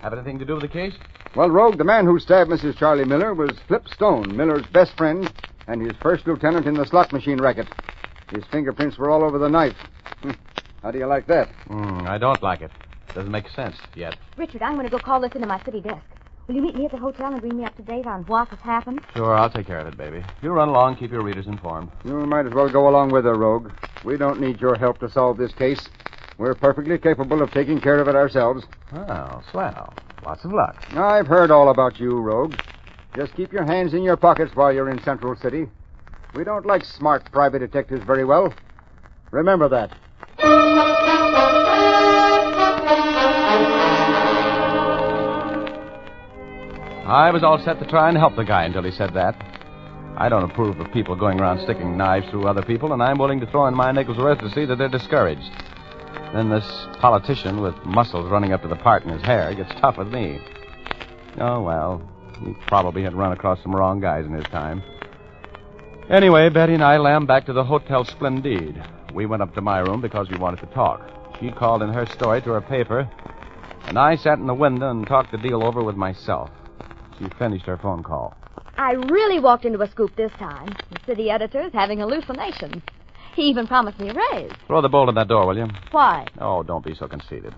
Have 0.00 0.12
anything 0.12 0.38
to 0.38 0.44
do 0.44 0.54
with 0.54 0.62
the 0.62 0.68
case? 0.68 0.94
Well, 1.34 1.50
Rogue, 1.50 1.76
the 1.76 1.84
man 1.84 2.06
who 2.06 2.18
stabbed 2.18 2.50
Mrs. 2.50 2.76
Charlie 2.78 3.04
Miller 3.04 3.34
was 3.34 3.50
Flip 3.66 3.86
Stone, 3.88 4.36
Miller's 4.36 4.66
best 4.72 4.96
friend 4.96 5.30
and 5.66 5.82
his 5.82 5.96
first 6.00 6.26
lieutenant 6.26 6.66
in 6.66 6.74
the 6.74 6.86
slot 6.86 7.12
machine 7.12 7.38
racket. 7.40 7.66
His 8.30 8.44
fingerprints 8.50 8.98
were 8.98 9.10
all 9.10 9.24
over 9.24 9.38
the 9.38 9.48
knife. 9.48 9.76
Hmm. 10.22 10.30
How 10.82 10.90
do 10.90 10.98
you 10.98 11.06
like 11.06 11.26
that? 11.26 11.48
Hmm, 11.66 12.06
I 12.06 12.18
don't 12.18 12.42
like 12.42 12.60
it. 12.60 12.70
Doesn't 13.14 13.30
make 13.30 13.48
sense 13.50 13.76
yet. 13.94 14.16
Richard, 14.36 14.62
I'm 14.62 14.74
going 14.74 14.86
to 14.86 14.90
go 14.90 14.98
call 14.98 15.20
this 15.20 15.32
into 15.34 15.46
my 15.46 15.62
city 15.64 15.80
desk. 15.80 16.02
Will 16.46 16.54
you 16.54 16.62
meet 16.62 16.76
me 16.76 16.84
at 16.84 16.92
the 16.92 16.98
hotel 16.98 17.32
and 17.32 17.40
bring 17.40 17.56
me 17.56 17.64
up 17.64 17.74
to 17.76 17.82
date 17.82 18.06
on 18.06 18.22
what 18.24 18.48
has 18.48 18.60
happened? 18.60 19.00
Sure, 19.16 19.34
I'll 19.34 19.50
take 19.50 19.66
care 19.66 19.80
of 19.80 19.88
it, 19.88 19.96
baby. 19.96 20.22
You 20.42 20.50
run 20.50 20.68
along, 20.68 20.96
keep 20.96 21.10
your 21.10 21.22
readers 21.22 21.48
informed. 21.48 21.90
You 22.04 22.14
might 22.24 22.46
as 22.46 22.52
well 22.52 22.68
go 22.68 22.88
along 22.88 23.10
with 23.10 23.24
her, 23.24 23.34
Rogue. 23.34 23.72
We 24.04 24.16
don't 24.16 24.40
need 24.40 24.60
your 24.60 24.76
help 24.76 24.98
to 24.98 25.10
solve 25.10 25.38
this 25.38 25.52
case. 25.52 25.88
We're 26.38 26.54
perfectly 26.54 26.98
capable 26.98 27.42
of 27.42 27.50
taking 27.50 27.80
care 27.80 27.98
of 27.98 28.06
it 28.06 28.14
ourselves. 28.14 28.64
Oh, 28.94 29.42
swell. 29.50 29.92
Lots 30.24 30.44
of 30.44 30.52
luck. 30.52 30.76
I've 30.96 31.26
heard 31.26 31.50
all 31.50 31.70
about 31.70 31.98
you, 31.98 32.20
Rogue. 32.20 32.54
Just 33.16 33.34
keep 33.34 33.52
your 33.52 33.64
hands 33.64 33.92
in 33.94 34.02
your 34.02 34.16
pockets 34.16 34.54
while 34.54 34.72
you're 34.72 34.90
in 34.90 35.02
Central 35.02 35.34
City. 35.34 35.66
We 36.34 36.44
don't 36.44 36.66
like 36.66 36.84
smart 36.84 37.32
private 37.32 37.60
detectives 37.60 38.04
very 38.04 38.24
well. 38.24 38.54
Remember 39.32 39.68
that. 39.68 40.95
I 47.06 47.30
was 47.30 47.44
all 47.44 47.62
set 47.64 47.78
to 47.78 47.86
try 47.86 48.08
and 48.08 48.18
help 48.18 48.34
the 48.34 48.44
guy 48.44 48.64
until 48.64 48.82
he 48.82 48.90
said 48.90 49.14
that. 49.14 49.36
I 50.16 50.28
don't 50.28 50.50
approve 50.50 50.80
of 50.80 50.92
people 50.92 51.14
going 51.14 51.38
around 51.38 51.60
sticking 51.60 51.96
knives 51.96 52.28
through 52.30 52.48
other 52.48 52.62
people, 52.62 52.92
and 52.92 53.00
I'm 53.00 53.16
willing 53.16 53.38
to 53.38 53.46
throw 53.46 53.68
in 53.68 53.74
my 53.74 53.92
nickel's 53.92 54.18
worth 54.18 54.40
to 54.40 54.50
see 54.50 54.64
that 54.64 54.76
they're 54.76 54.88
discouraged. 54.88 55.48
Then 56.34 56.50
this 56.50 56.66
politician 56.98 57.60
with 57.60 57.76
muscles 57.84 58.28
running 58.28 58.52
up 58.52 58.62
to 58.62 58.68
the 58.68 58.74
part 58.74 59.04
in 59.04 59.10
his 59.10 59.22
hair 59.22 59.54
gets 59.54 59.72
tough 59.80 59.98
with 59.98 60.08
me. 60.08 60.40
Oh, 61.38 61.62
well, 61.62 62.02
he 62.44 62.54
probably 62.66 63.04
had 63.04 63.14
run 63.14 63.30
across 63.30 63.62
some 63.62 63.76
wrong 63.76 64.00
guys 64.00 64.26
in 64.26 64.32
his 64.32 64.46
time. 64.46 64.82
Anyway, 66.10 66.48
Betty 66.48 66.74
and 66.74 66.82
I 66.82 66.96
lammed 66.96 67.28
back 67.28 67.46
to 67.46 67.52
the 67.52 67.64
Hotel 67.64 68.04
Splendide. 68.04 69.14
We 69.14 69.26
went 69.26 69.42
up 69.42 69.54
to 69.54 69.60
my 69.60 69.78
room 69.78 70.00
because 70.00 70.28
we 70.28 70.38
wanted 70.38 70.58
to 70.60 70.74
talk. 70.74 71.08
She 71.38 71.52
called 71.52 71.82
in 71.82 71.92
her 71.92 72.06
story 72.06 72.42
to 72.42 72.50
her 72.50 72.60
paper, 72.60 73.08
and 73.84 73.96
I 73.96 74.16
sat 74.16 74.38
in 74.38 74.48
the 74.48 74.54
window 74.54 74.90
and 74.90 75.06
talked 75.06 75.30
the 75.30 75.38
deal 75.38 75.62
over 75.62 75.84
with 75.84 75.94
myself. 75.94 76.50
She 77.18 77.26
finished 77.38 77.64
her 77.66 77.76
phone 77.76 78.02
call. 78.02 78.36
I 78.76 78.92
really 78.92 79.40
walked 79.40 79.64
into 79.64 79.80
a 79.80 79.90
scoop 79.90 80.14
this 80.16 80.32
time. 80.32 80.68
The 80.90 81.00
city 81.06 81.30
editor's 81.30 81.72
having 81.72 82.00
hallucinations. 82.00 82.82
He 83.34 83.42
even 83.42 83.66
promised 83.66 83.98
me 83.98 84.10
a 84.10 84.14
raise. 84.14 84.52
Throw 84.66 84.80
the 84.80 84.88
bolt 84.88 85.08
in 85.08 85.14
that 85.14 85.28
door, 85.28 85.46
will 85.46 85.56
you? 85.56 85.68
Why? 85.90 86.26
Oh, 86.40 86.62
don't 86.62 86.84
be 86.84 86.94
so 86.94 87.06
conceited. 87.06 87.54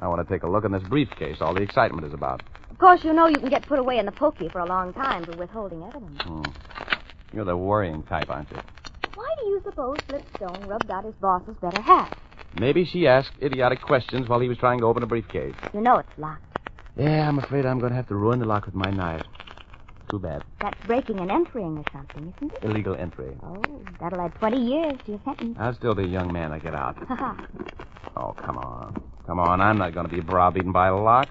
I 0.00 0.08
want 0.08 0.26
to 0.26 0.32
take 0.34 0.42
a 0.42 0.48
look 0.48 0.64
in 0.64 0.72
this 0.72 0.82
briefcase 0.82 1.38
all 1.40 1.54
the 1.54 1.62
excitement 1.62 2.06
is 2.06 2.12
about. 2.12 2.42
Of 2.70 2.78
course, 2.78 3.04
you 3.04 3.12
know 3.12 3.26
you 3.26 3.36
can 3.36 3.48
get 3.48 3.66
put 3.66 3.78
away 3.78 3.98
in 3.98 4.06
the 4.06 4.12
pokey 4.12 4.48
for 4.48 4.60
a 4.60 4.66
long 4.66 4.92
time 4.92 5.24
for 5.24 5.36
withholding 5.36 5.82
evidence. 5.82 6.20
Hmm. 6.22 6.42
You're 7.32 7.44
the 7.44 7.56
worrying 7.56 8.02
type, 8.02 8.28
aren't 8.30 8.50
you? 8.50 8.58
Why 9.14 9.28
do 9.40 9.46
you 9.46 9.60
suppose 9.64 9.96
Flip 10.08 10.24
Stone 10.36 10.66
rubbed 10.66 10.90
out 10.90 11.04
his 11.04 11.14
boss's 11.14 11.56
better 11.60 11.80
half? 11.80 12.12
Maybe 12.58 12.84
she 12.84 13.06
asked 13.06 13.32
idiotic 13.42 13.80
questions 13.80 14.28
while 14.28 14.40
he 14.40 14.48
was 14.48 14.58
trying 14.58 14.80
to 14.80 14.86
open 14.86 15.02
a 15.02 15.06
briefcase. 15.06 15.54
You 15.72 15.80
know 15.80 15.98
it's 15.98 16.18
locked. 16.18 16.53
Yeah, 16.96 17.28
I'm 17.28 17.38
afraid 17.38 17.66
I'm 17.66 17.78
going 17.78 17.90
to 17.90 17.96
have 17.96 18.08
to 18.08 18.14
ruin 18.14 18.38
the 18.38 18.46
lock 18.46 18.66
with 18.66 18.74
my 18.74 18.90
knife. 18.90 19.22
Too 20.10 20.18
bad. 20.18 20.42
That's 20.60 20.78
breaking 20.86 21.18
and 21.18 21.30
entering 21.30 21.78
or 21.78 21.84
something, 21.92 22.32
isn't 22.36 22.52
it? 22.52 22.62
Illegal 22.64 22.94
entry. 22.94 23.36
Oh, 23.42 23.62
that'll 24.00 24.20
add 24.20 24.34
20 24.36 24.58
years 24.58 24.94
to 25.06 25.12
your 25.12 25.20
sentence. 25.24 25.56
I'll 25.58 25.74
still 25.74 25.94
be 25.94 26.04
a 26.04 26.08
young 26.08 26.32
man. 26.32 26.52
I 26.52 26.58
get 26.58 26.74
out. 26.74 26.96
Ha 27.08 27.14
ha. 27.16 27.46
Oh, 28.16 28.32
come 28.32 28.58
on. 28.58 29.02
Come 29.26 29.40
on. 29.40 29.60
I'm 29.60 29.76
not 29.76 29.92
going 29.92 30.06
to 30.08 30.14
be 30.14 30.20
browbeaten 30.20 30.70
by 30.72 30.88
a 30.88 30.94
lock. 30.96 31.28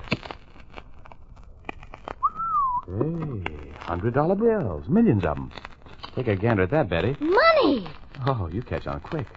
Hey, 2.85 3.71
hundred 3.79 4.13
dollar 4.13 4.35
bills. 4.35 4.83
Millions 4.89 5.23
of 5.23 5.35
them. 5.35 5.51
Take 6.15 6.27
a 6.27 6.35
gander 6.35 6.63
at 6.63 6.71
that, 6.71 6.89
Betty. 6.89 7.15
Money! 7.21 7.87
Oh, 8.27 8.49
you 8.51 8.61
catch 8.61 8.85
on 8.85 8.99
quick. 8.99 9.27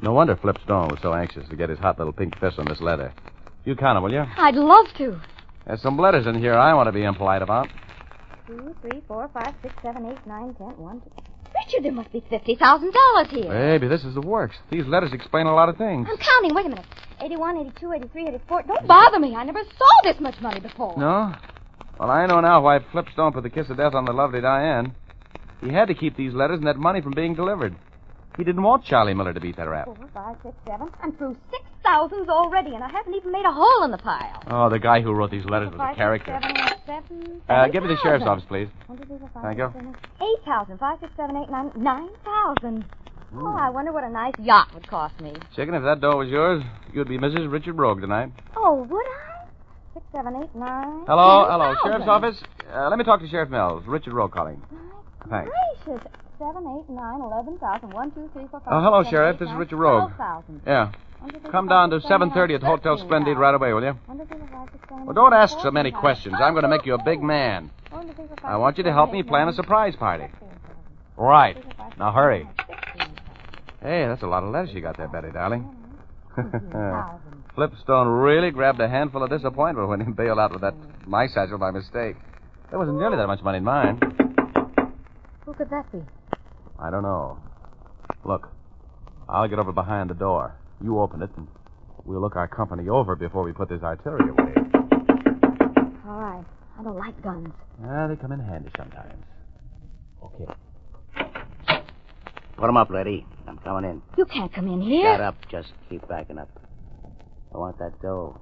No 0.00 0.12
wonder 0.12 0.36
Flip 0.36 0.58
Stone 0.64 0.88
was 0.88 0.98
so 1.00 1.14
anxious 1.14 1.48
to 1.48 1.56
get 1.56 1.70
his 1.70 1.78
hot 1.78 1.96
little 1.98 2.12
pink 2.12 2.38
fist 2.38 2.58
on 2.58 2.66
this 2.66 2.80
letter. 2.80 3.12
You 3.64 3.74
count 3.74 3.96
'em, 3.96 4.02
will 4.02 4.12
you? 4.12 4.24
I'd 4.36 4.54
love 4.54 4.86
to. 4.98 5.18
There's 5.66 5.80
some 5.82 5.98
letters 5.98 6.26
in 6.26 6.34
here 6.38 6.54
I 6.54 6.74
want 6.74 6.88
to 6.88 6.92
be 6.92 7.04
impolite 7.04 7.42
about. 7.42 7.68
Two, 8.46 8.74
three, 8.82 9.02
four, 9.08 9.30
five, 9.32 9.54
six, 9.62 9.74
seven, 9.82 10.06
eight, 10.06 10.26
nine, 10.26 10.54
ten, 10.54 10.76
one, 10.76 11.00
two. 11.00 11.10
Richard, 11.66 11.84
there 11.84 11.92
must 11.92 12.12
be 12.12 12.20
$50,000 12.20 13.26
here. 13.28 13.48
Maybe 13.48 13.88
this 13.88 14.04
is 14.04 14.14
the 14.14 14.20
works. 14.20 14.56
These 14.70 14.86
letters 14.86 15.12
explain 15.12 15.46
a 15.46 15.54
lot 15.54 15.68
of 15.68 15.76
things. 15.76 16.06
I'm 16.10 16.18
counting. 16.18 16.54
Wait 16.54 16.66
a 16.66 16.68
minute. 16.68 16.84
81, 17.22 17.58
82, 17.58 17.92
83, 17.92 18.28
84. 18.28 18.62
Don't 18.64 18.86
bother 18.88 19.18
me. 19.20 19.34
I 19.36 19.44
never 19.44 19.62
saw 19.62 20.02
this 20.02 20.20
much 20.20 20.34
money 20.42 20.60
before. 20.60 20.98
No? 20.98 21.32
Well, 21.98 22.10
I 22.10 22.26
know 22.26 22.40
now 22.40 22.60
why 22.60 22.80
Flip 22.92 23.06
Stone 23.12 23.32
put 23.32 23.44
the 23.44 23.50
kiss 23.50 23.70
of 23.70 23.76
death 23.76 23.94
on 23.94 24.04
the 24.04 24.12
lovely 24.12 24.40
Diane. 24.40 24.94
He 25.62 25.72
had 25.72 25.86
to 25.88 25.94
keep 25.94 26.16
these 26.16 26.34
letters 26.34 26.58
and 26.58 26.66
that 26.66 26.76
money 26.76 27.00
from 27.00 27.12
being 27.12 27.34
delivered. 27.34 27.74
He 28.36 28.42
didn't 28.42 28.62
want 28.62 28.84
Charlie 28.84 29.14
Miller 29.14 29.32
to 29.32 29.40
beat 29.40 29.56
that 29.56 29.68
rap. 29.68 29.86
Four, 29.86 29.96
five, 30.12 30.36
six, 30.42 30.54
seven. 30.66 30.90
I'm 31.00 31.12
through 31.12 31.36
six 31.50 31.62
thousands 31.84 32.28
already, 32.28 32.74
and 32.74 32.82
I 32.82 32.88
haven't 32.88 33.14
even 33.14 33.30
made 33.30 33.44
a 33.44 33.52
hole 33.52 33.84
in 33.84 33.90
the 33.90 33.98
pile. 33.98 34.42
Oh, 34.48 34.68
the 34.68 34.78
guy 34.78 35.00
who 35.00 35.12
wrote 35.12 35.30
these 35.30 35.44
letters 35.44 35.70
was 35.70 35.80
a 35.80 35.94
character. 35.94 36.38
seven, 36.86 37.40
Uh, 37.48 37.68
give 37.68 37.82
me 37.82 37.88
the 37.90 37.98
sheriff's 38.02 38.24
office, 38.26 38.44
please. 38.48 38.68
One, 38.86 38.98
two, 38.98 39.04
three, 39.04 39.18
four, 39.18 39.30
five, 39.34 39.42
Thank 39.44 39.58
you. 39.58 39.72
eight. 40.20 40.44
Thousand. 40.44 40.78
Five, 40.78 40.98
six, 41.00 41.12
seven, 41.16 41.36
eight, 41.36 41.50
nine. 41.50 41.70
Nine 41.76 42.08
thousand. 42.24 42.84
Oh, 43.36 43.56
I 43.58 43.70
wonder 43.70 43.92
what 43.92 44.04
a 44.04 44.10
nice 44.10 44.34
yacht 44.38 44.68
would 44.74 44.86
cost 44.88 45.18
me. 45.20 45.32
Chicken, 45.56 45.74
if 45.74 45.82
that 45.82 46.00
dough 46.00 46.18
was 46.18 46.28
yours, 46.28 46.62
you'd 46.92 47.08
be 47.08 47.18
Mrs. 47.18 47.50
Richard 47.50 47.74
Rogue 47.76 48.00
tonight. 48.00 48.30
Oh, 48.56 48.82
would 48.88 49.06
I? 49.06 49.44
Six, 49.94 50.06
seven, 50.12 50.36
eight, 50.42 50.54
nine. 50.54 51.04
Hello, 51.06 51.46
hello. 51.50 51.74
Sheriff's 51.82 52.06
office. 52.08 52.36
Uh, 52.72 52.88
let 52.88 52.98
me 52.98 53.04
talk 53.04 53.20
to 53.20 53.28
Sheriff 53.28 53.50
Mills. 53.50 53.82
Richard 53.86 54.12
Rogue 54.12 54.32
calling. 54.32 54.62
Thanks. 55.30 55.50
Gracious. 55.84 56.06
Seven, 56.38 56.62
eight, 56.78 56.92
nine, 56.92 57.20
eleven 57.20 57.58
thousand. 57.58 57.92
One, 57.92 58.10
two, 58.12 58.28
three, 58.32 58.44
four, 58.50 58.60
five. 58.60 58.68
Oh, 58.72 58.80
hello, 58.82 59.02
seven, 59.02 59.10
Sheriff. 59.10 59.34
eight, 59.36 59.40
This 59.40 59.48
is 59.48 59.54
Richard 59.56 59.76
Rogue. 59.78 60.12
Twelve 60.14 60.18
thousand. 60.44 60.60
Yeah. 60.66 60.82
One, 60.84 60.92
two, 60.92 60.98
three, 60.98 61.13
Come 61.50 61.68
down 61.68 61.90
to 61.90 61.96
five, 61.96 62.02
six, 62.02 62.08
seven, 62.08 62.30
7.30 62.30 62.54
at 62.56 62.62
Hotel 62.62 62.98
Splendide 62.98 63.36
right 63.36 63.54
away, 63.54 63.72
will 63.72 63.82
you? 63.82 63.92
One, 64.06 64.18
two, 64.18 64.24
three, 64.26 64.38
four, 64.38 64.48
five, 64.50 64.68
six, 64.72 64.88
seven, 64.88 65.06
Well, 65.06 65.14
don't 65.14 65.32
ask 65.32 65.58
so 65.60 65.70
many 65.70 65.90
questions. 65.90 66.34
I'm 66.40 66.52
going 66.54 66.62
to 66.64 66.68
make 66.68 66.84
you 66.86 66.94
a 66.94 67.02
big 67.02 67.22
man. 67.22 67.70
One, 67.90 68.06
two, 68.08 68.12
three, 68.14 68.26
four, 68.26 68.36
five, 68.36 68.52
I 68.52 68.56
want 68.56 68.78
you 68.78 68.84
to 68.84 68.92
help 68.92 69.12
me 69.12 69.22
plan 69.22 69.48
a 69.48 69.52
surprise 69.52 69.94
party. 69.96 70.26
Right. 71.16 71.54
Three, 71.54 71.62
four, 71.64 71.72
five, 71.90 71.98
Now 71.98 72.12
hurry. 72.12 72.48
seven, 72.56 72.74
eight, 72.74 72.98
sixteen 72.98 73.16
Hey, 73.82 74.06
that's 74.06 74.22
a 74.22 74.26
lot 74.26 74.42
of 74.42 74.50
letters 74.50 74.70
you 74.74 74.80
got 74.80 74.96
there, 74.96 75.08
Betty, 75.08 75.30
darling. 75.32 75.74
Flip 77.54 77.70
Stone 77.82 78.08
really 78.08 78.50
grabbed 78.50 78.80
a 78.80 78.88
handful 78.88 79.22
of 79.22 79.30
disappointment 79.30 79.88
when 79.88 80.00
he 80.04 80.10
bailed 80.10 80.38
out 80.40 80.50
with 80.52 80.62
that 80.62 80.74
my 81.06 81.28
satchel 81.28 81.58
by 81.58 81.70
mistake. 81.70 82.16
There 82.70 82.78
wasn't 82.78 82.98
nearly 82.98 83.16
that 83.16 83.28
much 83.28 83.42
money 83.42 83.58
in 83.58 83.64
mine. 83.64 84.00
Who 85.46 85.52
could 85.54 85.70
that 85.70 85.90
be? 85.92 86.00
I 86.80 86.90
don't 86.90 87.02
know. 87.02 87.38
Look, 88.24 88.48
I'll 89.28 89.46
get 89.46 89.60
over 89.60 89.70
behind 89.70 90.10
the 90.10 90.14
door. 90.14 90.56
You 90.84 91.00
open 91.00 91.22
it, 91.22 91.30
and 91.38 91.48
we'll 92.04 92.20
look 92.20 92.36
our 92.36 92.46
company 92.46 92.90
over 92.90 93.16
before 93.16 93.42
we 93.42 93.52
put 93.52 93.70
this 93.70 93.82
artillery 93.82 94.28
away. 94.28 94.52
All 96.06 96.20
right. 96.20 96.44
I 96.78 96.82
don't 96.82 96.98
like 96.98 97.22
guns. 97.22 97.48
Ah, 97.82 98.06
they 98.06 98.16
come 98.16 98.32
in 98.32 98.40
handy 98.40 98.68
sometimes. 98.76 99.24
Okay. 100.22 100.44
Put 102.58 102.68
'em 102.68 102.76
up, 102.76 102.90
lady. 102.90 103.26
I'm 103.48 103.56
coming 103.58 103.90
in. 103.90 104.02
You 104.18 104.26
can't 104.26 104.52
come 104.52 104.68
in 104.68 104.82
here. 104.82 105.14
Shut 105.14 105.22
up. 105.22 105.36
Just 105.50 105.72
keep 105.88 106.06
backing 106.06 106.36
up. 106.36 106.50
I 107.54 107.56
want 107.56 107.78
that 107.78 107.98
dough. 108.02 108.38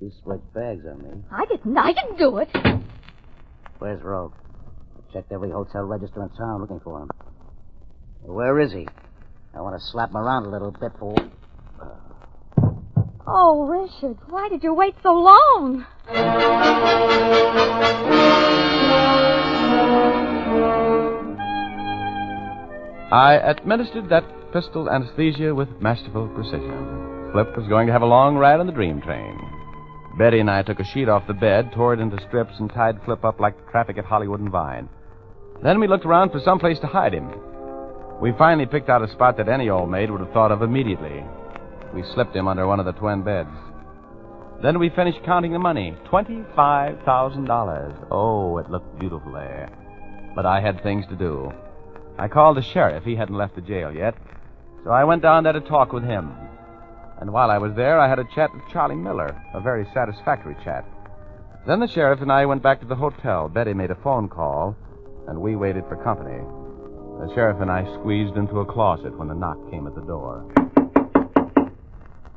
You 0.00 0.12
switched 0.22 0.54
bags 0.54 0.86
on 0.86 0.98
me. 1.02 1.24
I 1.32 1.46
didn't. 1.46 1.76
I 1.76 1.92
didn't 1.92 2.16
do 2.16 2.38
it. 2.38 2.48
Where's 3.80 4.00
Rogue? 4.02 4.34
I 4.96 5.12
checked 5.12 5.32
every 5.32 5.50
hotel 5.50 5.82
register 5.82 6.22
in 6.22 6.28
town 6.30 6.60
looking 6.60 6.80
for 6.80 7.00
him. 7.02 7.10
Where 8.22 8.60
is 8.60 8.72
he? 8.72 8.86
I 9.52 9.60
want 9.62 9.74
to 9.80 9.84
slap 9.88 10.10
him 10.10 10.18
around 10.18 10.46
a 10.46 10.48
little 10.48 10.70
bit 10.70 10.92
for. 11.00 11.16
Oh, 13.32 13.64
Richard, 13.64 14.18
why 14.28 14.48
did 14.48 14.64
you 14.64 14.74
wait 14.74 14.96
so 15.04 15.12
long? 15.12 15.86
I 23.12 23.34
administered 23.34 24.08
that 24.08 24.24
pistol 24.52 24.90
anesthesia 24.90 25.54
with 25.54 25.68
masterful 25.80 26.26
precision. 26.34 27.30
Flip 27.30 27.56
was 27.56 27.68
going 27.68 27.86
to 27.86 27.92
have 27.92 28.02
a 28.02 28.06
long 28.06 28.34
ride 28.34 28.58
on 28.58 28.66
the 28.66 28.72
dream 28.72 29.00
train. 29.00 29.38
Betty 30.18 30.40
and 30.40 30.50
I 30.50 30.62
took 30.62 30.80
a 30.80 30.84
sheet 30.84 31.08
off 31.08 31.28
the 31.28 31.32
bed, 31.32 31.70
tore 31.72 31.94
it 31.94 32.00
into 32.00 32.20
strips, 32.26 32.54
and 32.58 32.68
tied 32.68 33.00
Flip 33.04 33.24
up 33.24 33.38
like 33.38 33.70
traffic 33.70 33.96
at 33.96 34.04
Hollywood 34.04 34.40
and 34.40 34.50
Vine. 34.50 34.88
Then 35.62 35.78
we 35.78 35.86
looked 35.86 36.04
around 36.04 36.32
for 36.32 36.40
some 36.40 36.58
place 36.58 36.80
to 36.80 36.88
hide 36.88 37.14
him. 37.14 37.30
We 38.20 38.32
finally 38.36 38.66
picked 38.66 38.88
out 38.88 39.04
a 39.04 39.12
spot 39.12 39.36
that 39.36 39.48
any 39.48 39.70
old 39.70 39.88
maid 39.88 40.10
would 40.10 40.20
have 40.20 40.32
thought 40.32 40.50
of 40.50 40.62
immediately. 40.62 41.22
We 41.94 42.02
slipped 42.14 42.36
him 42.36 42.48
under 42.48 42.66
one 42.66 42.80
of 42.80 42.86
the 42.86 42.92
twin 42.92 43.22
beds. 43.22 43.50
Then 44.62 44.78
we 44.78 44.90
finished 44.90 45.24
counting 45.24 45.52
the 45.52 45.58
money. 45.58 45.96
$25,000. 46.10 48.06
Oh, 48.10 48.58
it 48.58 48.70
looked 48.70 48.98
beautiful 48.98 49.32
there. 49.32 49.70
But 50.34 50.46
I 50.46 50.60
had 50.60 50.82
things 50.82 51.06
to 51.08 51.16
do. 51.16 51.52
I 52.18 52.28
called 52.28 52.56
the 52.58 52.62
sheriff. 52.62 53.04
He 53.04 53.16
hadn't 53.16 53.36
left 53.36 53.54
the 53.54 53.62
jail 53.62 53.90
yet. 53.92 54.14
So 54.84 54.90
I 54.90 55.04
went 55.04 55.22
down 55.22 55.44
there 55.44 55.54
to 55.54 55.60
talk 55.60 55.92
with 55.92 56.04
him. 56.04 56.32
And 57.20 57.32
while 57.32 57.50
I 57.50 57.58
was 57.58 57.74
there, 57.74 57.98
I 57.98 58.08
had 58.08 58.18
a 58.18 58.28
chat 58.34 58.52
with 58.54 58.62
Charlie 58.70 58.96
Miller, 58.96 59.34
a 59.54 59.60
very 59.60 59.86
satisfactory 59.92 60.56
chat. 60.62 60.84
Then 61.66 61.80
the 61.80 61.88
sheriff 61.88 62.20
and 62.22 62.32
I 62.32 62.46
went 62.46 62.62
back 62.62 62.80
to 62.80 62.86
the 62.86 62.94
hotel. 62.94 63.48
Betty 63.48 63.74
made 63.74 63.90
a 63.90 64.02
phone 64.02 64.28
call, 64.28 64.76
and 65.28 65.40
we 65.40 65.56
waited 65.56 65.84
for 65.88 66.02
company. 66.02 66.40
The 67.20 67.34
sheriff 67.34 67.60
and 67.60 67.70
I 67.70 67.84
squeezed 68.00 68.36
into 68.36 68.60
a 68.60 68.64
closet 68.64 69.16
when 69.18 69.28
the 69.28 69.34
knock 69.34 69.70
came 69.70 69.86
at 69.86 69.94
the 69.94 70.00
door. 70.00 70.50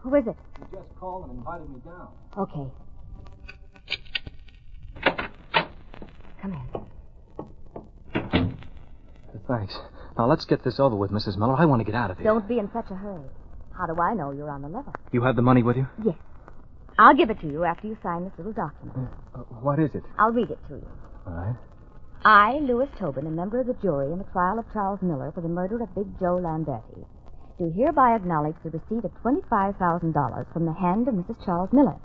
Who 0.04 0.14
is 0.16 0.28
it? 0.28 0.36
You 0.60 0.68
just 0.80 0.96
called 1.00 1.30
and 1.30 1.38
invited 1.40 1.70
me 1.70 1.80
down. 1.86 2.10
Okay. 2.38 2.68
Come 6.42 6.54
in. 6.54 6.62
Thanks. 9.48 9.78
Now 10.18 10.26
let's 10.28 10.44
get 10.46 10.64
this 10.64 10.80
over 10.80 10.96
with, 10.96 11.12
Mrs. 11.12 11.38
Miller. 11.38 11.56
I 11.58 11.66
want 11.66 11.80
to 11.80 11.84
get 11.86 11.96
out 11.96 12.12
of 12.12 12.18
here. 12.18 12.26
Don't 12.26 12.48
be 12.48 12.60
in 12.60 12.70
such 12.74 12.86
a 12.92 12.96
hurry. 12.96 13.24
How 13.78 13.86
do 13.88 14.00
I 14.00 14.14
know 14.14 14.32
you're 14.32 14.50
on 14.50 14.62
the 14.62 14.68
level? 14.68 14.94
You 15.12 15.22
have 15.24 15.36
the 15.38 15.42
money 15.42 15.64
with 15.64 15.78
you? 15.78 15.88
Yes. 16.04 16.16
I'll 17.00 17.16
give 17.16 17.30
it 17.30 17.40
to 17.42 17.48
you 17.48 17.64
after 17.64 17.88
you 17.88 17.98
sign 18.04 18.26
this 18.26 18.34
little 18.38 18.54
document. 18.54 19.10
Uh, 19.34 19.40
what 19.62 19.80
is 19.80 19.90
it? 19.96 20.04
I'll 20.20 20.32
read 20.32 20.52
it 20.52 20.60
to 20.68 20.76
you. 20.76 20.88
All 21.26 21.34
right. 21.34 21.56
I, 22.26 22.60
Louis 22.60 22.88
Tobin, 23.00 23.26
a 23.26 23.32
member 23.32 23.60
of 23.62 23.68
the 23.68 23.74
jury 23.82 24.12
in 24.12 24.20
the 24.20 24.26
trial 24.26 24.60
of 24.60 24.66
Charles 24.72 25.02
Miller 25.02 25.32
for 25.34 25.42
the 25.42 25.48
murder 25.48 25.82
of 25.82 25.94
Big 25.96 26.06
Joe 26.20 26.40
Lamberti, 26.42 27.04
do 27.64 27.72
hereby 27.80 28.16
acknowledge 28.16 28.56
the 28.64 28.70
receipt 28.72 29.06
of 29.06 29.12
$25,000 29.24 30.54
from 30.54 30.66
the 30.66 30.74
hand 30.74 31.08
of 31.08 31.14
Mrs. 31.16 31.44
Charles 31.46 31.70
Miller, 31.72 31.96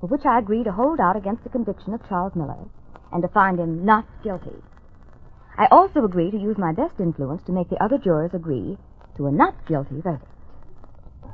for 0.00 0.06
which 0.08 0.24
I 0.26 0.38
agree 0.38 0.62
to 0.64 0.72
hold 0.72 1.00
out 1.00 1.16
against 1.16 1.42
the 1.42 1.48
conviction 1.50 1.94
of 1.94 2.06
Charles 2.08 2.34
Miller 2.34 2.58
and 3.12 3.22
to 3.22 3.28
find 3.28 3.58
him 3.58 3.84
not 3.84 4.04
guilty. 4.22 4.56
I 5.56 5.66
also 5.70 6.04
agree 6.04 6.30
to 6.30 6.36
use 6.38 6.56
my 6.58 6.72
best 6.72 6.94
influence 7.00 7.42
to 7.46 7.52
make 7.52 7.68
the 7.70 7.82
other 7.82 7.98
jurors 7.98 8.30
agree 8.34 8.78
to 9.16 9.26
a 9.26 9.32
not 9.32 9.54
guilty 9.66 10.00
verdict. 10.00 10.24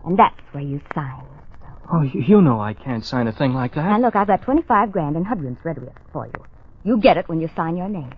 And 0.05 0.19
that's 0.19 0.41
where 0.53 0.63
you 0.63 0.81
sign. 0.95 1.25
Oh, 1.93 2.03
you, 2.03 2.21
you 2.21 2.41
know 2.43 2.61
I 2.61 2.75
can't 2.75 3.05
sign 3.05 3.29
a 3.29 3.33
thing 3.33 3.53
like 3.53 3.75
that. 3.75 3.93
And 3.93 4.03
look, 4.03 4.17
I've 4.17 4.27
got 4.27 4.43
25 4.43 4.91
grand 4.93 5.17
in 5.17 5.25
Hudgens 5.25 5.59
ready 5.65 5.81
for 6.13 6.27
you. 6.27 6.45
You 6.85 7.01
get 7.01 7.17
it 7.17 7.29
when 7.29 7.41
you 7.41 7.49
sign 7.57 7.77
your 7.77 7.89
name. 7.89 8.13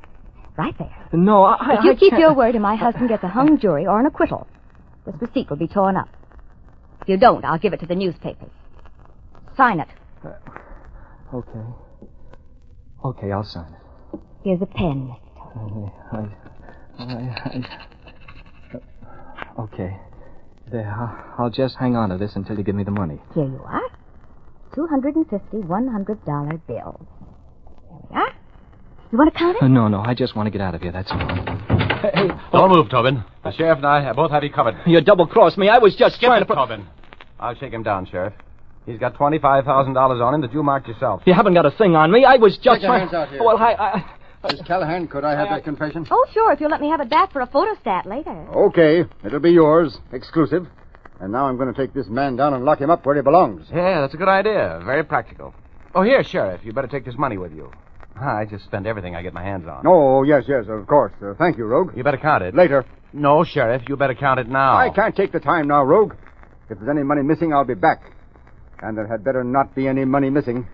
Right 0.57 0.77
there. 0.79 0.95
No, 1.13 1.45
I. 1.45 1.77
If 1.79 1.85
you 1.85 1.91
I 1.93 1.95
keep 1.95 2.11
can't- 2.11 2.21
your 2.21 2.35
word 2.35 2.55
and 2.55 2.63
my 2.63 2.75
husband 2.77 3.09
gets 3.09 3.23
a 3.23 3.29
hung 3.29 3.59
jury 3.59 3.87
or 3.87 4.01
an 4.01 4.07
acquittal, 4.07 4.47
this 5.13 5.21
receipt 5.21 5.51
will 5.51 5.57
be 5.57 5.69
torn 5.69 5.97
up. 5.97 6.09
If 7.03 7.09
you 7.09 7.17
don't, 7.17 7.45
I'll 7.45 7.59
give 7.59 7.73
it 7.73 7.81
to 7.81 7.87
the 7.87 7.95
newspapers. 7.95 8.51
Sign 9.57 9.81
it. 9.81 9.89
Okay. 11.35 11.61
Okay, 13.05 13.33
I'll 13.33 13.45
sign 13.45 13.73
it. 13.73 14.21
Here's 14.45 14.63
a 14.63 14.67
pen. 14.67 15.15
I, 16.13 16.17
I, 16.99 17.05
I, 17.05 17.63
I, 18.75 19.63
okay. 19.63 19.97
There, 20.71 20.87
I'll, 20.91 21.45
I'll 21.45 21.51
just 21.51 21.77
hang 21.77 21.97
on 21.97 22.11
to 22.11 22.19
this 22.19 22.33
until 22.37 22.57
you 22.59 22.65
give 22.65 22.75
me 22.75 22.85
the 22.85 22.91
money. 22.91 23.21
Here 23.35 23.45
you 23.45 23.63
are. 23.65 23.89
250 24.75 25.57
$100 25.57 26.67
bills. 26.67 27.07
There 27.89 27.99
we 28.11 28.17
are. 28.17 28.33
You 29.11 29.19
want 29.19 29.33
to 29.33 29.39
count 29.39 29.57
Uh, 29.63 29.67
it? 29.67 29.69
no, 29.71 29.89
no, 29.89 30.01
I 30.01 30.15
just 30.15 30.37
want 30.37 30.47
to 30.47 30.51
get 30.51 30.61
out 30.61 30.75
of 30.75 30.83
here, 30.83 30.93
that's 30.93 31.11
all. 31.11 31.19
Hey, 32.01 32.29
Don't 32.53 32.71
move, 32.73 32.89
Tobin. 32.91 33.25
The 33.45 33.53
sheriff 33.53 33.79
and 33.79 33.87
I 33.87 34.13
both 34.13 34.31
have 34.31 34.43
you 34.45 34.51
covered. 34.51 34.77
you 34.87 35.01
double-crossed 35.01 35.59
me. 35.59 35.69
I 35.69 35.79
was 35.79 35.95
just 35.97 36.17
Skip 36.17 36.29
trying 36.29 36.43
it, 36.43 36.47
to... 36.47 36.55
pro- 36.55 36.67
Tobin. 36.67 36.87
I'll 37.41 37.55
shake 37.55 37.73
him 37.73 37.83
down, 37.83 38.07
Sheriff. 38.07 38.35
He's 38.87 38.99
got 38.99 39.15
$25,000 39.15 40.23
on 40.25 40.35
him 40.35 40.41
that 40.41 40.53
you 40.53 40.63
marked 40.63 40.89
yourself. 40.89 41.23
You 41.27 41.35
haven't 41.35 41.55
got 41.55 41.67
a 41.67 41.71
thing 41.71 41.95
on 41.95 42.11
me. 42.11 42.25
I 42.25 42.37
was 42.37 42.55
just 42.57 42.81
Take 42.81 42.83
your 42.83 42.91
trying... 42.91 43.01
hands 43.01 43.15
out 43.15 43.29
here. 43.29 43.43
Well, 43.43 43.59
I... 43.59 43.75
I... 43.75 44.15
Miss 44.51 44.63
Callahan, 44.63 45.09
could 45.09 45.25
I 45.25 45.33
have 45.33 45.49
that 45.49 45.61
uh, 45.63 45.65
confession? 45.65 46.07
Oh, 46.11 46.25
sure, 46.33 46.53
if 46.53 46.61
you'll 46.61 46.71
let 46.71 46.81
me 46.81 46.89
have 46.91 47.01
it 47.01 47.11
back 47.11 47.33
for 47.33 47.41
a 47.43 47.47
photostat 47.47 48.07
later. 48.07 48.31
Okay, 48.31 49.05
it'll 49.25 49.41
be 49.41 49.51
yours, 49.51 49.99
exclusive. 50.13 50.67
And 51.21 51.33
now 51.33 51.47
I'm 51.47 51.57
going 51.57 51.73
to 51.73 51.79
take 51.79 51.93
this 51.93 52.07
man 52.07 52.37
down 52.37 52.55
and 52.55 52.65
lock 52.65 52.81
him 52.81 52.89
up 52.91 53.05
where 53.05 53.17
he 53.17 53.23
belongs. 53.23 53.67
Yeah, 53.75 54.01
that's 54.01 54.15
a 54.15 54.17
good 54.17 54.29
idea. 54.29 54.81
Very 54.85 55.03
practical. 55.05 55.55
Oh, 55.95 56.03
here, 56.03 56.23
Sheriff. 56.23 56.61
You 56.65 56.73
better 56.73 56.87
take 56.87 57.05
this 57.05 57.17
money 57.19 57.37
with 57.37 57.53
you. 57.53 57.73
I 58.21 58.47
just 58.49 58.65
spend 58.65 58.87
everything 58.87 59.15
I 59.15 59.23
get 59.23 59.33
my 59.33 59.43
hands 59.43 59.67
on. 59.67 59.85
Oh, 59.87 60.23
yes, 60.23 60.45
yes, 60.49 60.65
of 60.69 60.87
course. 60.87 61.13
Uh, 61.23 61.35
thank 61.39 61.59
you, 61.59 61.65
Rogue. 61.65 61.97
You 61.97 62.05
better 62.05 62.19
count 62.19 62.43
it. 62.43 62.55
Later. 62.55 62.85
No, 63.13 63.45
Sheriff. 63.45 63.83
You 63.89 63.97
better 63.97 64.15
count 64.15 64.41
it 64.41 64.49
now. 64.49 64.77
I 64.77 64.91
can't 64.91 65.17
take 65.17 65.33
the 65.33 65.41
time 65.41 65.69
now, 65.69 65.83
Rogue. 65.83 66.15
If 66.69 66.79
there's 66.79 66.91
any 66.91 67.03
money 67.03 67.23
missing, 67.23 67.53
I'll 67.53 67.65
be 67.65 67.75
back. 67.75 68.03
And 68.81 68.97
there 68.97 69.07
had 69.07 69.25
better 69.25 69.43
not 69.43 69.75
be 69.75 69.89
any 69.89 70.05
money 70.05 70.31
missing. 70.31 70.69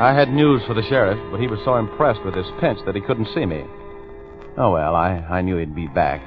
I 0.00 0.14
had 0.14 0.32
news 0.32 0.62
for 0.66 0.74
the 0.74 0.82
sheriff, 0.88 1.18
but 1.32 1.40
he 1.40 1.48
was 1.48 1.58
so 1.64 1.74
impressed 1.76 2.24
with 2.24 2.34
this 2.34 2.46
pinch 2.60 2.78
that 2.86 2.94
he 2.94 3.00
couldn't 3.00 3.26
see 3.34 3.44
me. 3.44 3.64
Oh, 4.56 4.70
well, 4.72 4.94
I, 4.94 5.26
I 5.28 5.42
knew 5.42 5.56
he'd 5.56 5.74
be 5.74 5.88
back. 5.88 6.22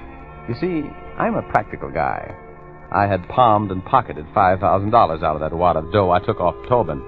You 0.49 0.55
see, 0.55 0.83
I'm 1.21 1.35
a 1.35 1.43
practical 1.43 1.91
guy. 1.91 2.35
I 2.91 3.05
had 3.05 3.29
palmed 3.29 3.69
and 3.69 3.85
pocketed 3.85 4.25
$5,000 4.35 5.23
out 5.23 5.35
of 5.35 5.39
that 5.39 5.55
wad 5.55 5.75
of 5.75 5.93
dough 5.93 6.09
I 6.09 6.19
took 6.19 6.39
off 6.39 6.55
Tobin. 6.67 6.99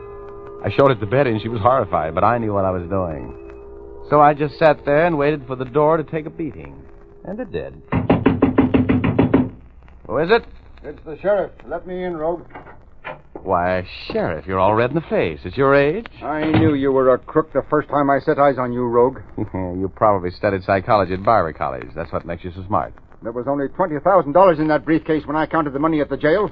I 0.63 0.69
showed 0.69 0.91
it 0.91 0.99
to 0.99 1.07
Betty, 1.07 1.31
and 1.31 1.41
she 1.41 1.47
was 1.47 1.59
horrified, 1.61 2.13
but 2.13 2.23
I 2.23 2.37
knew 2.37 2.53
what 2.53 2.63
I 2.63 2.69
was 2.69 2.87
doing. 2.87 3.35
So 4.11 4.21
I 4.21 4.35
just 4.35 4.59
sat 4.59 4.85
there 4.85 5.07
and 5.07 5.17
waited 5.17 5.47
for 5.47 5.55
the 5.55 5.65
door 5.65 5.97
to 5.97 6.03
take 6.03 6.27
a 6.27 6.29
beating. 6.29 6.79
And 7.25 7.39
it 7.39 7.51
did. 7.51 7.73
Who 10.05 10.19
is 10.19 10.29
it? 10.29 10.45
It's 10.83 11.03
the 11.05 11.17
sheriff. 11.19 11.51
Let 11.65 11.87
me 11.87 12.03
in, 12.03 12.15
Rogue. 12.15 12.45
Why, 13.41 13.83
Sheriff, 14.11 14.45
you're 14.45 14.59
all 14.59 14.75
red 14.75 14.91
in 14.91 14.95
the 14.95 15.01
face. 15.09 15.39
It's 15.43 15.57
your 15.57 15.73
age? 15.73 16.05
I 16.21 16.51
knew 16.51 16.75
you 16.75 16.91
were 16.91 17.15
a 17.15 17.17
crook 17.17 17.51
the 17.51 17.63
first 17.67 17.89
time 17.89 18.11
I 18.11 18.19
set 18.19 18.37
eyes 18.37 18.59
on 18.59 18.73
you, 18.73 18.83
Rogue. 18.83 19.21
you 19.37 19.91
probably 19.95 20.29
studied 20.29 20.63
psychology 20.65 21.15
at 21.15 21.23
Barber 21.23 21.51
College. 21.51 21.87
That's 21.95 22.11
what 22.13 22.27
makes 22.27 22.43
you 22.43 22.51
so 22.55 22.63
smart. 22.67 22.93
There 23.23 23.31
was 23.31 23.47
only 23.47 23.67
$20,000 23.69 24.59
in 24.59 24.67
that 24.67 24.83
briefcase 24.83 25.25
when 25.25 25.37
I 25.37 25.45
counted 25.45 25.71
the 25.71 25.79
money 25.79 26.01
at 26.01 26.09
the 26.09 26.17
jail, 26.17 26.51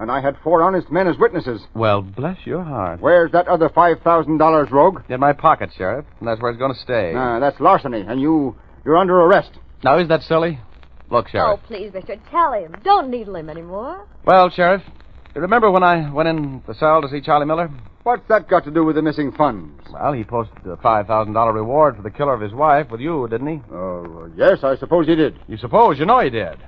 and 0.00 0.10
I 0.10 0.20
had 0.20 0.36
four 0.42 0.62
honest 0.62 0.90
men 0.90 1.06
as 1.06 1.16
witnesses. 1.16 1.60
Well, 1.74 2.02
bless 2.02 2.38
your 2.44 2.64
heart. 2.64 3.00
Where's 3.00 3.30
that 3.32 3.46
other 3.46 3.68
$5,000, 3.68 4.70
Rogue? 4.70 5.02
In 5.08 5.20
my 5.20 5.32
pocket, 5.32 5.70
Sheriff, 5.76 6.04
and 6.18 6.28
that's 6.28 6.40
where 6.42 6.50
it's 6.50 6.58
going 6.58 6.74
to 6.74 6.80
stay. 6.80 7.14
Ah, 7.14 7.38
that's 7.38 7.60
larceny, 7.60 8.00
and 8.00 8.20
you, 8.20 8.56
you're 8.84 8.96
under 8.96 9.20
arrest. 9.20 9.52
Now, 9.84 9.98
is 9.98 10.08
that 10.08 10.22
silly? 10.22 10.58
Look, 11.10 11.28
Sheriff. 11.28 11.60
Oh, 11.62 11.66
please, 11.66 11.92
Richard, 11.94 12.20
tell 12.30 12.52
him. 12.52 12.74
Don't 12.82 13.10
needle 13.10 13.36
him 13.36 13.48
anymore. 13.48 14.06
Well, 14.26 14.50
Sheriff, 14.50 14.82
you 15.38 15.42
remember 15.42 15.70
when 15.70 15.84
I 15.84 16.10
went 16.10 16.28
in 16.28 16.64
the 16.66 16.74
cell 16.74 17.00
to 17.00 17.08
see 17.08 17.20
Charlie 17.20 17.46
Miller? 17.46 17.70
What's 18.02 18.26
that 18.28 18.48
got 18.48 18.64
to 18.64 18.72
do 18.72 18.82
with 18.84 18.96
the 18.96 19.02
missing 19.02 19.30
funds? 19.30 19.84
Well, 19.92 20.12
he 20.12 20.24
posted 20.24 20.66
a 20.66 20.74
$5,000 20.74 21.54
reward 21.54 21.94
for 21.94 22.02
the 22.02 22.10
killer 22.10 22.34
of 22.34 22.40
his 22.40 22.52
wife 22.52 22.90
with 22.90 23.00
you, 23.00 23.28
didn't 23.28 23.46
he? 23.46 23.72
Oh, 23.72 24.28
yes, 24.36 24.64
I 24.64 24.76
suppose 24.76 25.06
he 25.06 25.14
did. 25.14 25.38
You 25.46 25.56
suppose? 25.56 25.96
You 25.96 26.06
know 26.06 26.18
he 26.18 26.30
did. 26.30 26.58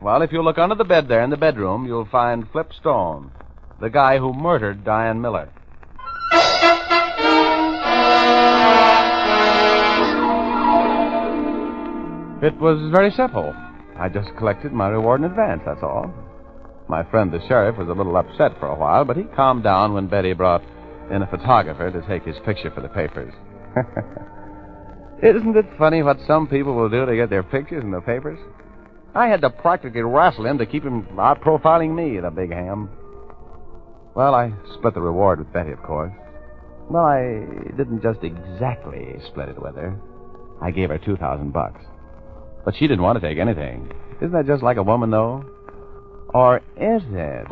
Well, 0.00 0.20
if 0.22 0.32
you 0.32 0.42
look 0.42 0.58
under 0.58 0.74
the 0.74 0.82
bed 0.82 1.06
there 1.06 1.22
in 1.22 1.30
the 1.30 1.36
bedroom, 1.36 1.86
you'll 1.86 2.08
find 2.10 2.50
Flip 2.50 2.72
Stone, 2.72 3.30
the 3.80 3.88
guy 3.88 4.18
who 4.18 4.32
murdered 4.32 4.84
Diane 4.84 5.20
Miller. 5.20 5.48
It 12.42 12.56
was 12.58 12.90
very 12.90 13.12
simple. 13.12 13.54
I 13.96 14.08
just 14.08 14.34
collected 14.36 14.72
my 14.72 14.88
reward 14.88 15.20
in 15.20 15.26
advance, 15.26 15.62
that's 15.64 15.84
all. 15.84 16.12
My 16.92 17.04
friend 17.04 17.32
the 17.32 17.40
sheriff 17.48 17.78
was 17.78 17.88
a 17.88 17.94
little 17.94 18.18
upset 18.18 18.52
for 18.60 18.66
a 18.66 18.76
while, 18.76 19.06
but 19.06 19.16
he 19.16 19.22
calmed 19.22 19.62
down 19.62 19.94
when 19.94 20.08
Betty 20.08 20.34
brought 20.34 20.62
in 21.10 21.22
a 21.22 21.26
photographer 21.26 21.90
to 21.90 22.06
take 22.06 22.22
his 22.22 22.36
picture 22.44 22.70
for 22.70 22.82
the 22.82 22.88
papers. 22.90 23.32
Isn't 25.22 25.56
it 25.56 25.64
funny 25.78 26.02
what 26.02 26.18
some 26.26 26.46
people 26.46 26.74
will 26.74 26.90
do 26.90 27.06
to 27.06 27.16
get 27.16 27.30
their 27.30 27.44
pictures 27.44 27.82
in 27.82 27.92
the 27.92 28.02
papers? 28.02 28.38
I 29.14 29.28
had 29.28 29.40
to 29.40 29.48
practically 29.48 30.02
wrestle 30.02 30.44
him 30.44 30.58
to 30.58 30.66
keep 30.66 30.84
him 30.84 31.18
out 31.18 31.40
profiling 31.40 31.94
me, 31.94 32.20
the 32.20 32.30
big 32.30 32.52
ham. 32.52 32.90
Well, 34.14 34.34
I 34.34 34.52
split 34.74 34.92
the 34.92 35.00
reward 35.00 35.38
with 35.38 35.50
Betty, 35.50 35.72
of 35.72 35.82
course. 35.82 36.12
Well, 36.90 37.06
I 37.06 37.72
didn't 37.74 38.02
just 38.02 38.22
exactly 38.22 39.14
split 39.28 39.48
it 39.48 39.62
with 39.62 39.76
her. 39.76 39.98
I 40.60 40.70
gave 40.70 40.90
her 40.90 40.98
two 40.98 41.16
thousand 41.16 41.54
bucks. 41.54 41.80
But 42.66 42.74
she 42.76 42.86
didn't 42.86 43.02
want 43.02 43.18
to 43.18 43.26
take 43.26 43.38
anything. 43.38 43.90
Isn't 44.16 44.32
that 44.32 44.46
just 44.46 44.62
like 44.62 44.76
a 44.76 44.82
woman, 44.82 45.10
though? 45.10 45.42
Or 46.34 46.58
is 46.76 47.02
it? 47.12 47.46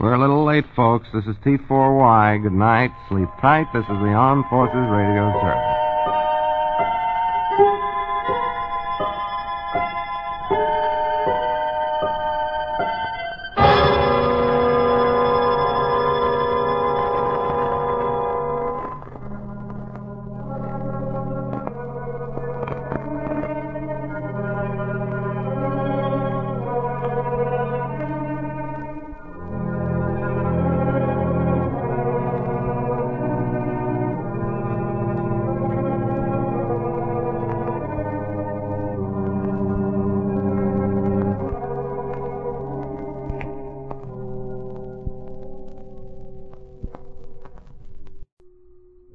We're 0.00 0.14
a 0.14 0.18
little 0.18 0.44
late, 0.44 0.64
folks. 0.74 1.06
This 1.14 1.24
is 1.26 1.36
T4Y. 1.44 2.42
Good 2.42 2.52
night. 2.52 2.90
Sleep 3.08 3.28
tight. 3.40 3.66
This 3.72 3.84
is 3.84 3.88
the 3.88 4.12
Armed 4.12 4.44
Forces 4.50 4.74
Radio 4.74 5.30
Service. 5.40 5.71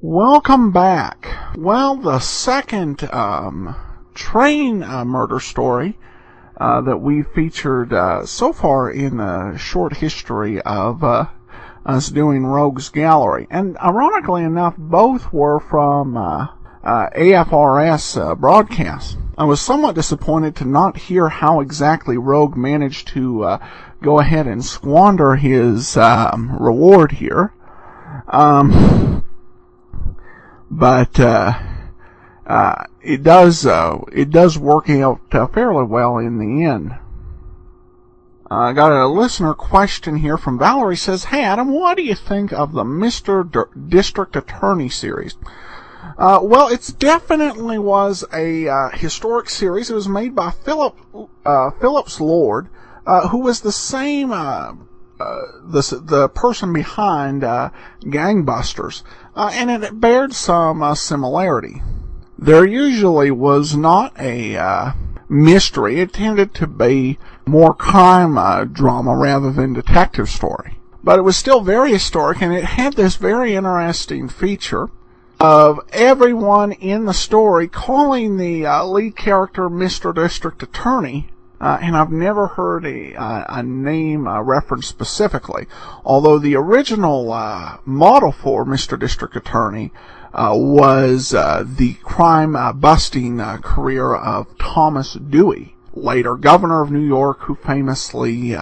Welcome 0.00 0.70
back. 0.70 1.26
Well, 1.56 1.96
the 1.96 2.20
second 2.20 3.02
um, 3.12 3.74
train 4.14 4.84
uh, 4.84 5.04
murder 5.04 5.40
story 5.40 5.98
uh, 6.56 6.82
that 6.82 6.98
we've 6.98 7.26
featured 7.26 7.92
uh, 7.92 8.24
so 8.24 8.52
far 8.52 8.88
in 8.88 9.16
the 9.16 9.56
short 9.56 9.96
history 9.96 10.60
of 10.62 11.02
uh, 11.02 11.26
us 11.84 12.10
doing 12.10 12.46
Rogues 12.46 12.90
Gallery, 12.90 13.48
and 13.50 13.76
ironically 13.78 14.44
enough, 14.44 14.76
both 14.78 15.32
were 15.32 15.58
from 15.58 16.16
uh, 16.16 16.46
uh, 16.84 17.08
AFRS 17.16 18.38
broadcasts. 18.38 19.16
I 19.36 19.46
was 19.46 19.60
somewhat 19.60 19.96
disappointed 19.96 20.54
to 20.56 20.64
not 20.64 20.96
hear 20.96 21.28
how 21.28 21.58
exactly 21.58 22.16
Rogue 22.16 22.56
managed 22.56 23.08
to 23.08 23.58
go 24.00 24.20
ahead 24.20 24.46
and 24.46 24.64
squander 24.64 25.34
his 25.34 25.96
um, 25.96 26.56
reward 26.56 27.10
here. 27.10 27.52
Um, 28.28 29.24
but 30.70 31.18
uh, 31.18 31.58
uh, 32.46 32.84
it 33.02 33.22
does 33.22 33.66
uh, 33.66 33.98
it 34.12 34.30
does 34.30 34.58
work 34.58 34.88
out 34.90 35.20
uh, 35.32 35.46
fairly 35.46 35.84
well 35.84 36.18
in 36.18 36.38
the 36.38 36.64
end. 36.64 36.96
I 38.50 38.72
got 38.72 38.92
a 38.92 39.06
listener 39.06 39.54
question 39.54 40.16
here 40.16 40.38
from 40.38 40.58
Valerie. 40.58 40.96
Says, 40.96 41.24
"Hey 41.24 41.42
Adam, 41.44 41.72
what 41.72 41.96
do 41.96 42.02
you 42.02 42.14
think 42.14 42.52
of 42.52 42.72
the 42.72 42.84
Mister 42.84 43.44
D- 43.44 43.60
District 43.88 44.34
Attorney 44.36 44.88
series?" 44.88 45.36
Uh, 46.16 46.40
well, 46.42 46.68
it 46.68 46.94
definitely 46.98 47.78
was 47.78 48.24
a 48.32 48.68
uh, 48.68 48.88
historic 48.90 49.48
series. 49.48 49.90
It 49.90 49.94
was 49.94 50.08
made 50.08 50.34
by 50.34 50.50
Philip 50.50 50.96
Phillips 51.80 52.20
Lord, 52.20 52.68
who 53.30 53.38
was 53.38 53.60
the 53.60 53.72
same 53.72 54.32
the 55.18 56.00
the 56.04 56.28
person 56.28 56.72
behind 56.72 57.42
Gangbusters 57.42 59.02
uh, 59.38 59.50
and 59.52 59.70
it 59.70 60.00
bared 60.00 60.34
some 60.34 60.82
uh, 60.82 60.96
similarity. 60.96 61.80
There 62.36 62.66
usually 62.66 63.30
was 63.30 63.76
not 63.76 64.12
a 64.18 64.56
uh, 64.56 64.92
mystery. 65.28 66.00
It 66.00 66.12
tended 66.12 66.54
to 66.54 66.66
be 66.66 67.18
more 67.46 67.72
crime 67.72 68.36
uh, 68.36 68.64
drama 68.64 69.16
rather 69.16 69.52
than 69.52 69.74
detective 69.74 70.28
story. 70.28 70.78
But 71.04 71.20
it 71.20 71.22
was 71.22 71.36
still 71.36 71.60
very 71.60 71.92
historic, 71.92 72.42
and 72.42 72.52
it 72.52 72.64
had 72.64 72.94
this 72.94 73.14
very 73.14 73.54
interesting 73.54 74.28
feature 74.28 74.88
of 75.38 75.78
everyone 75.92 76.72
in 76.72 77.04
the 77.04 77.14
story 77.14 77.68
calling 77.68 78.38
the 78.38 78.66
uh, 78.66 78.84
lead 78.84 79.16
character 79.16 79.70
Mr. 79.70 80.12
District 80.12 80.60
Attorney 80.64 81.28
uh, 81.60 81.78
and 81.82 81.96
I've 81.96 82.12
never 82.12 82.46
heard 82.46 82.86
a, 82.86 83.14
uh, 83.14 83.44
a 83.48 83.62
name 83.62 84.28
uh, 84.28 84.40
referenced 84.42 84.88
specifically. 84.88 85.66
Although 86.04 86.38
the 86.38 86.54
original 86.54 87.32
uh, 87.32 87.78
model 87.84 88.32
for 88.32 88.64
Mr. 88.64 88.98
District 88.98 89.34
Attorney 89.34 89.92
uh, 90.32 90.52
was 90.54 91.34
uh, 91.34 91.64
the 91.66 91.94
crime 91.94 92.56
busting 92.78 93.38
career 93.62 94.14
of 94.14 94.46
Thomas 94.58 95.14
Dewey, 95.14 95.74
later 95.94 96.36
governor 96.36 96.82
of 96.82 96.92
New 96.92 97.06
York, 97.06 97.40
who 97.42 97.56
famously 97.56 98.56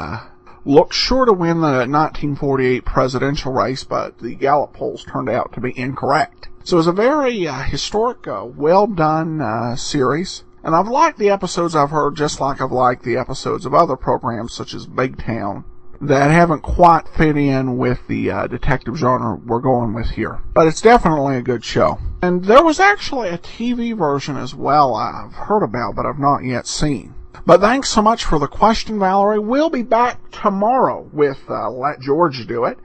looked 0.65 0.95
sure 0.95 1.27
to 1.27 1.33
win 1.33 1.61
the 1.61 1.87
1948 1.87 2.85
presidential 2.85 3.53
race, 3.53 3.85
but 3.85 4.19
the 4.19 4.35
Gallup 4.35 4.73
polls 4.73 5.05
turned 5.05 5.29
out 5.29 5.53
to 5.53 5.61
be 5.61 5.79
incorrect. 5.79 6.49
So 6.65 6.77
it 6.77 6.79
was 6.79 6.87
a 6.87 6.93
very 6.93 7.41
historic, 7.45 8.27
well 8.27 8.87
done 8.87 9.77
series. 9.77 10.45
And 10.67 10.75
I've 10.75 10.89
liked 10.89 11.19
the 11.19 11.31
episodes 11.31 11.77
I've 11.77 11.91
heard 11.91 12.17
just 12.17 12.41
like 12.41 12.61
I've 12.61 12.73
liked 12.73 13.05
the 13.05 13.17
episodes 13.17 13.67
of 13.67 13.73
other 13.73 13.95
programs 13.95 14.53
such 14.53 14.75
as 14.75 14.85
Big 14.85 15.17
Town 15.17 15.65
that 16.01 16.33
haven't 16.33 16.63
quite 16.63 17.07
fit 17.07 17.37
in 17.37 17.79
with 17.79 18.05
the 18.09 18.33
uh, 18.33 18.47
detective 18.49 18.97
genre 18.97 19.37
we're 19.37 19.61
going 19.61 19.95
with 19.95 20.11
here. 20.11 20.41
But 20.55 20.67
it's 20.67 20.81
definitely 20.81 21.37
a 21.37 21.43
good 21.43 21.65
show. 21.65 21.99
And 22.21 22.45
there 22.45 22.65
was 22.65 22.81
actually 22.81 23.29
a 23.29 23.39
TV 23.39 23.97
version 23.97 24.37
as 24.37 24.57
well 24.57 24.97
I've 24.97 25.35
heard 25.35 25.63
about 25.63 25.95
but 25.95 26.05
I've 26.05 26.19
not 26.19 26.43
yet 26.43 26.67
seen. 26.67 27.15
But 27.47 27.61
thanks 27.61 27.89
so 27.91 28.03
much 28.03 28.25
for 28.25 28.41
the 28.41 28.49
question, 28.49 28.99
Valerie. 28.99 29.39
We'll 29.39 29.71
be 29.71 29.85
back 29.85 30.33
tomorrow 30.33 31.09
with 31.13 31.49
uh, 31.49 31.71
Let 31.71 32.01
George 32.01 32.45
Do 32.49 32.65
It. 32.65 32.81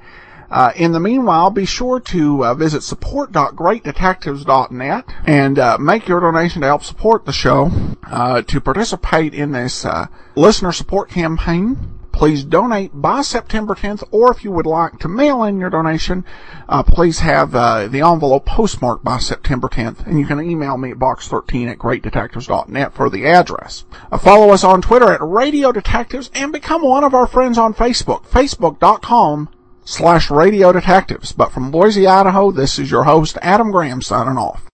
Uh, 0.51 0.71
in 0.75 0.91
the 0.91 0.99
meanwhile, 0.99 1.49
be 1.49 1.65
sure 1.65 1.99
to 1.99 2.45
uh, 2.45 2.53
visit 2.53 2.83
support.greatdetectives.net 2.83 5.05
and 5.25 5.57
uh, 5.57 5.77
make 5.79 6.07
your 6.09 6.19
donation 6.19 6.61
to 6.61 6.67
help 6.67 6.83
support 6.83 7.25
the 7.25 7.31
show. 7.31 7.71
Uh, 8.03 8.41
to 8.41 8.59
participate 8.59 9.33
in 9.33 9.53
this 9.53 9.85
uh, 9.85 10.07
listener 10.35 10.73
support 10.73 11.09
campaign, 11.09 11.97
please 12.11 12.43
donate 12.43 12.91
by 12.93 13.21
September 13.21 13.73
10th, 13.73 14.03
or 14.11 14.29
if 14.31 14.43
you 14.43 14.51
would 14.51 14.65
like 14.65 14.99
to 14.99 15.07
mail 15.07 15.43
in 15.43 15.57
your 15.57 15.69
donation, 15.69 16.25
uh, 16.67 16.83
please 16.83 17.19
have 17.19 17.55
uh, 17.55 17.87
the 17.87 18.01
envelope 18.01 18.45
postmarked 18.45 19.05
by 19.05 19.17
September 19.17 19.69
10th, 19.69 20.05
and 20.05 20.19
you 20.19 20.25
can 20.25 20.41
email 20.41 20.77
me 20.77 20.91
at 20.91 20.97
box13 20.97 21.71
at 21.71 21.77
greatdetectives.net 21.77 22.93
for 22.93 23.09
the 23.09 23.25
address. 23.25 23.85
Uh, 24.11 24.17
follow 24.17 24.49
us 24.49 24.65
on 24.65 24.81
Twitter 24.81 25.13
at 25.13 25.21
Radio 25.21 25.71
Detectives 25.71 26.29
and 26.33 26.51
become 26.51 26.81
one 26.81 27.05
of 27.05 27.13
our 27.13 27.27
friends 27.27 27.57
on 27.57 27.73
Facebook, 27.73 28.27
facebook.com 28.27 29.47
slash 29.85 30.29
Radio 30.29 30.71
Detectives. 30.71 31.31
But 31.31 31.51
from 31.51 31.71
Boise, 31.71 32.07
Idaho, 32.07 32.51
this 32.51 32.79
is 32.79 32.91
your 32.91 33.03
host, 33.03 33.37
Adam 33.41 33.71
Graham, 33.71 34.01
signing 34.01 34.37
off. 34.37 34.69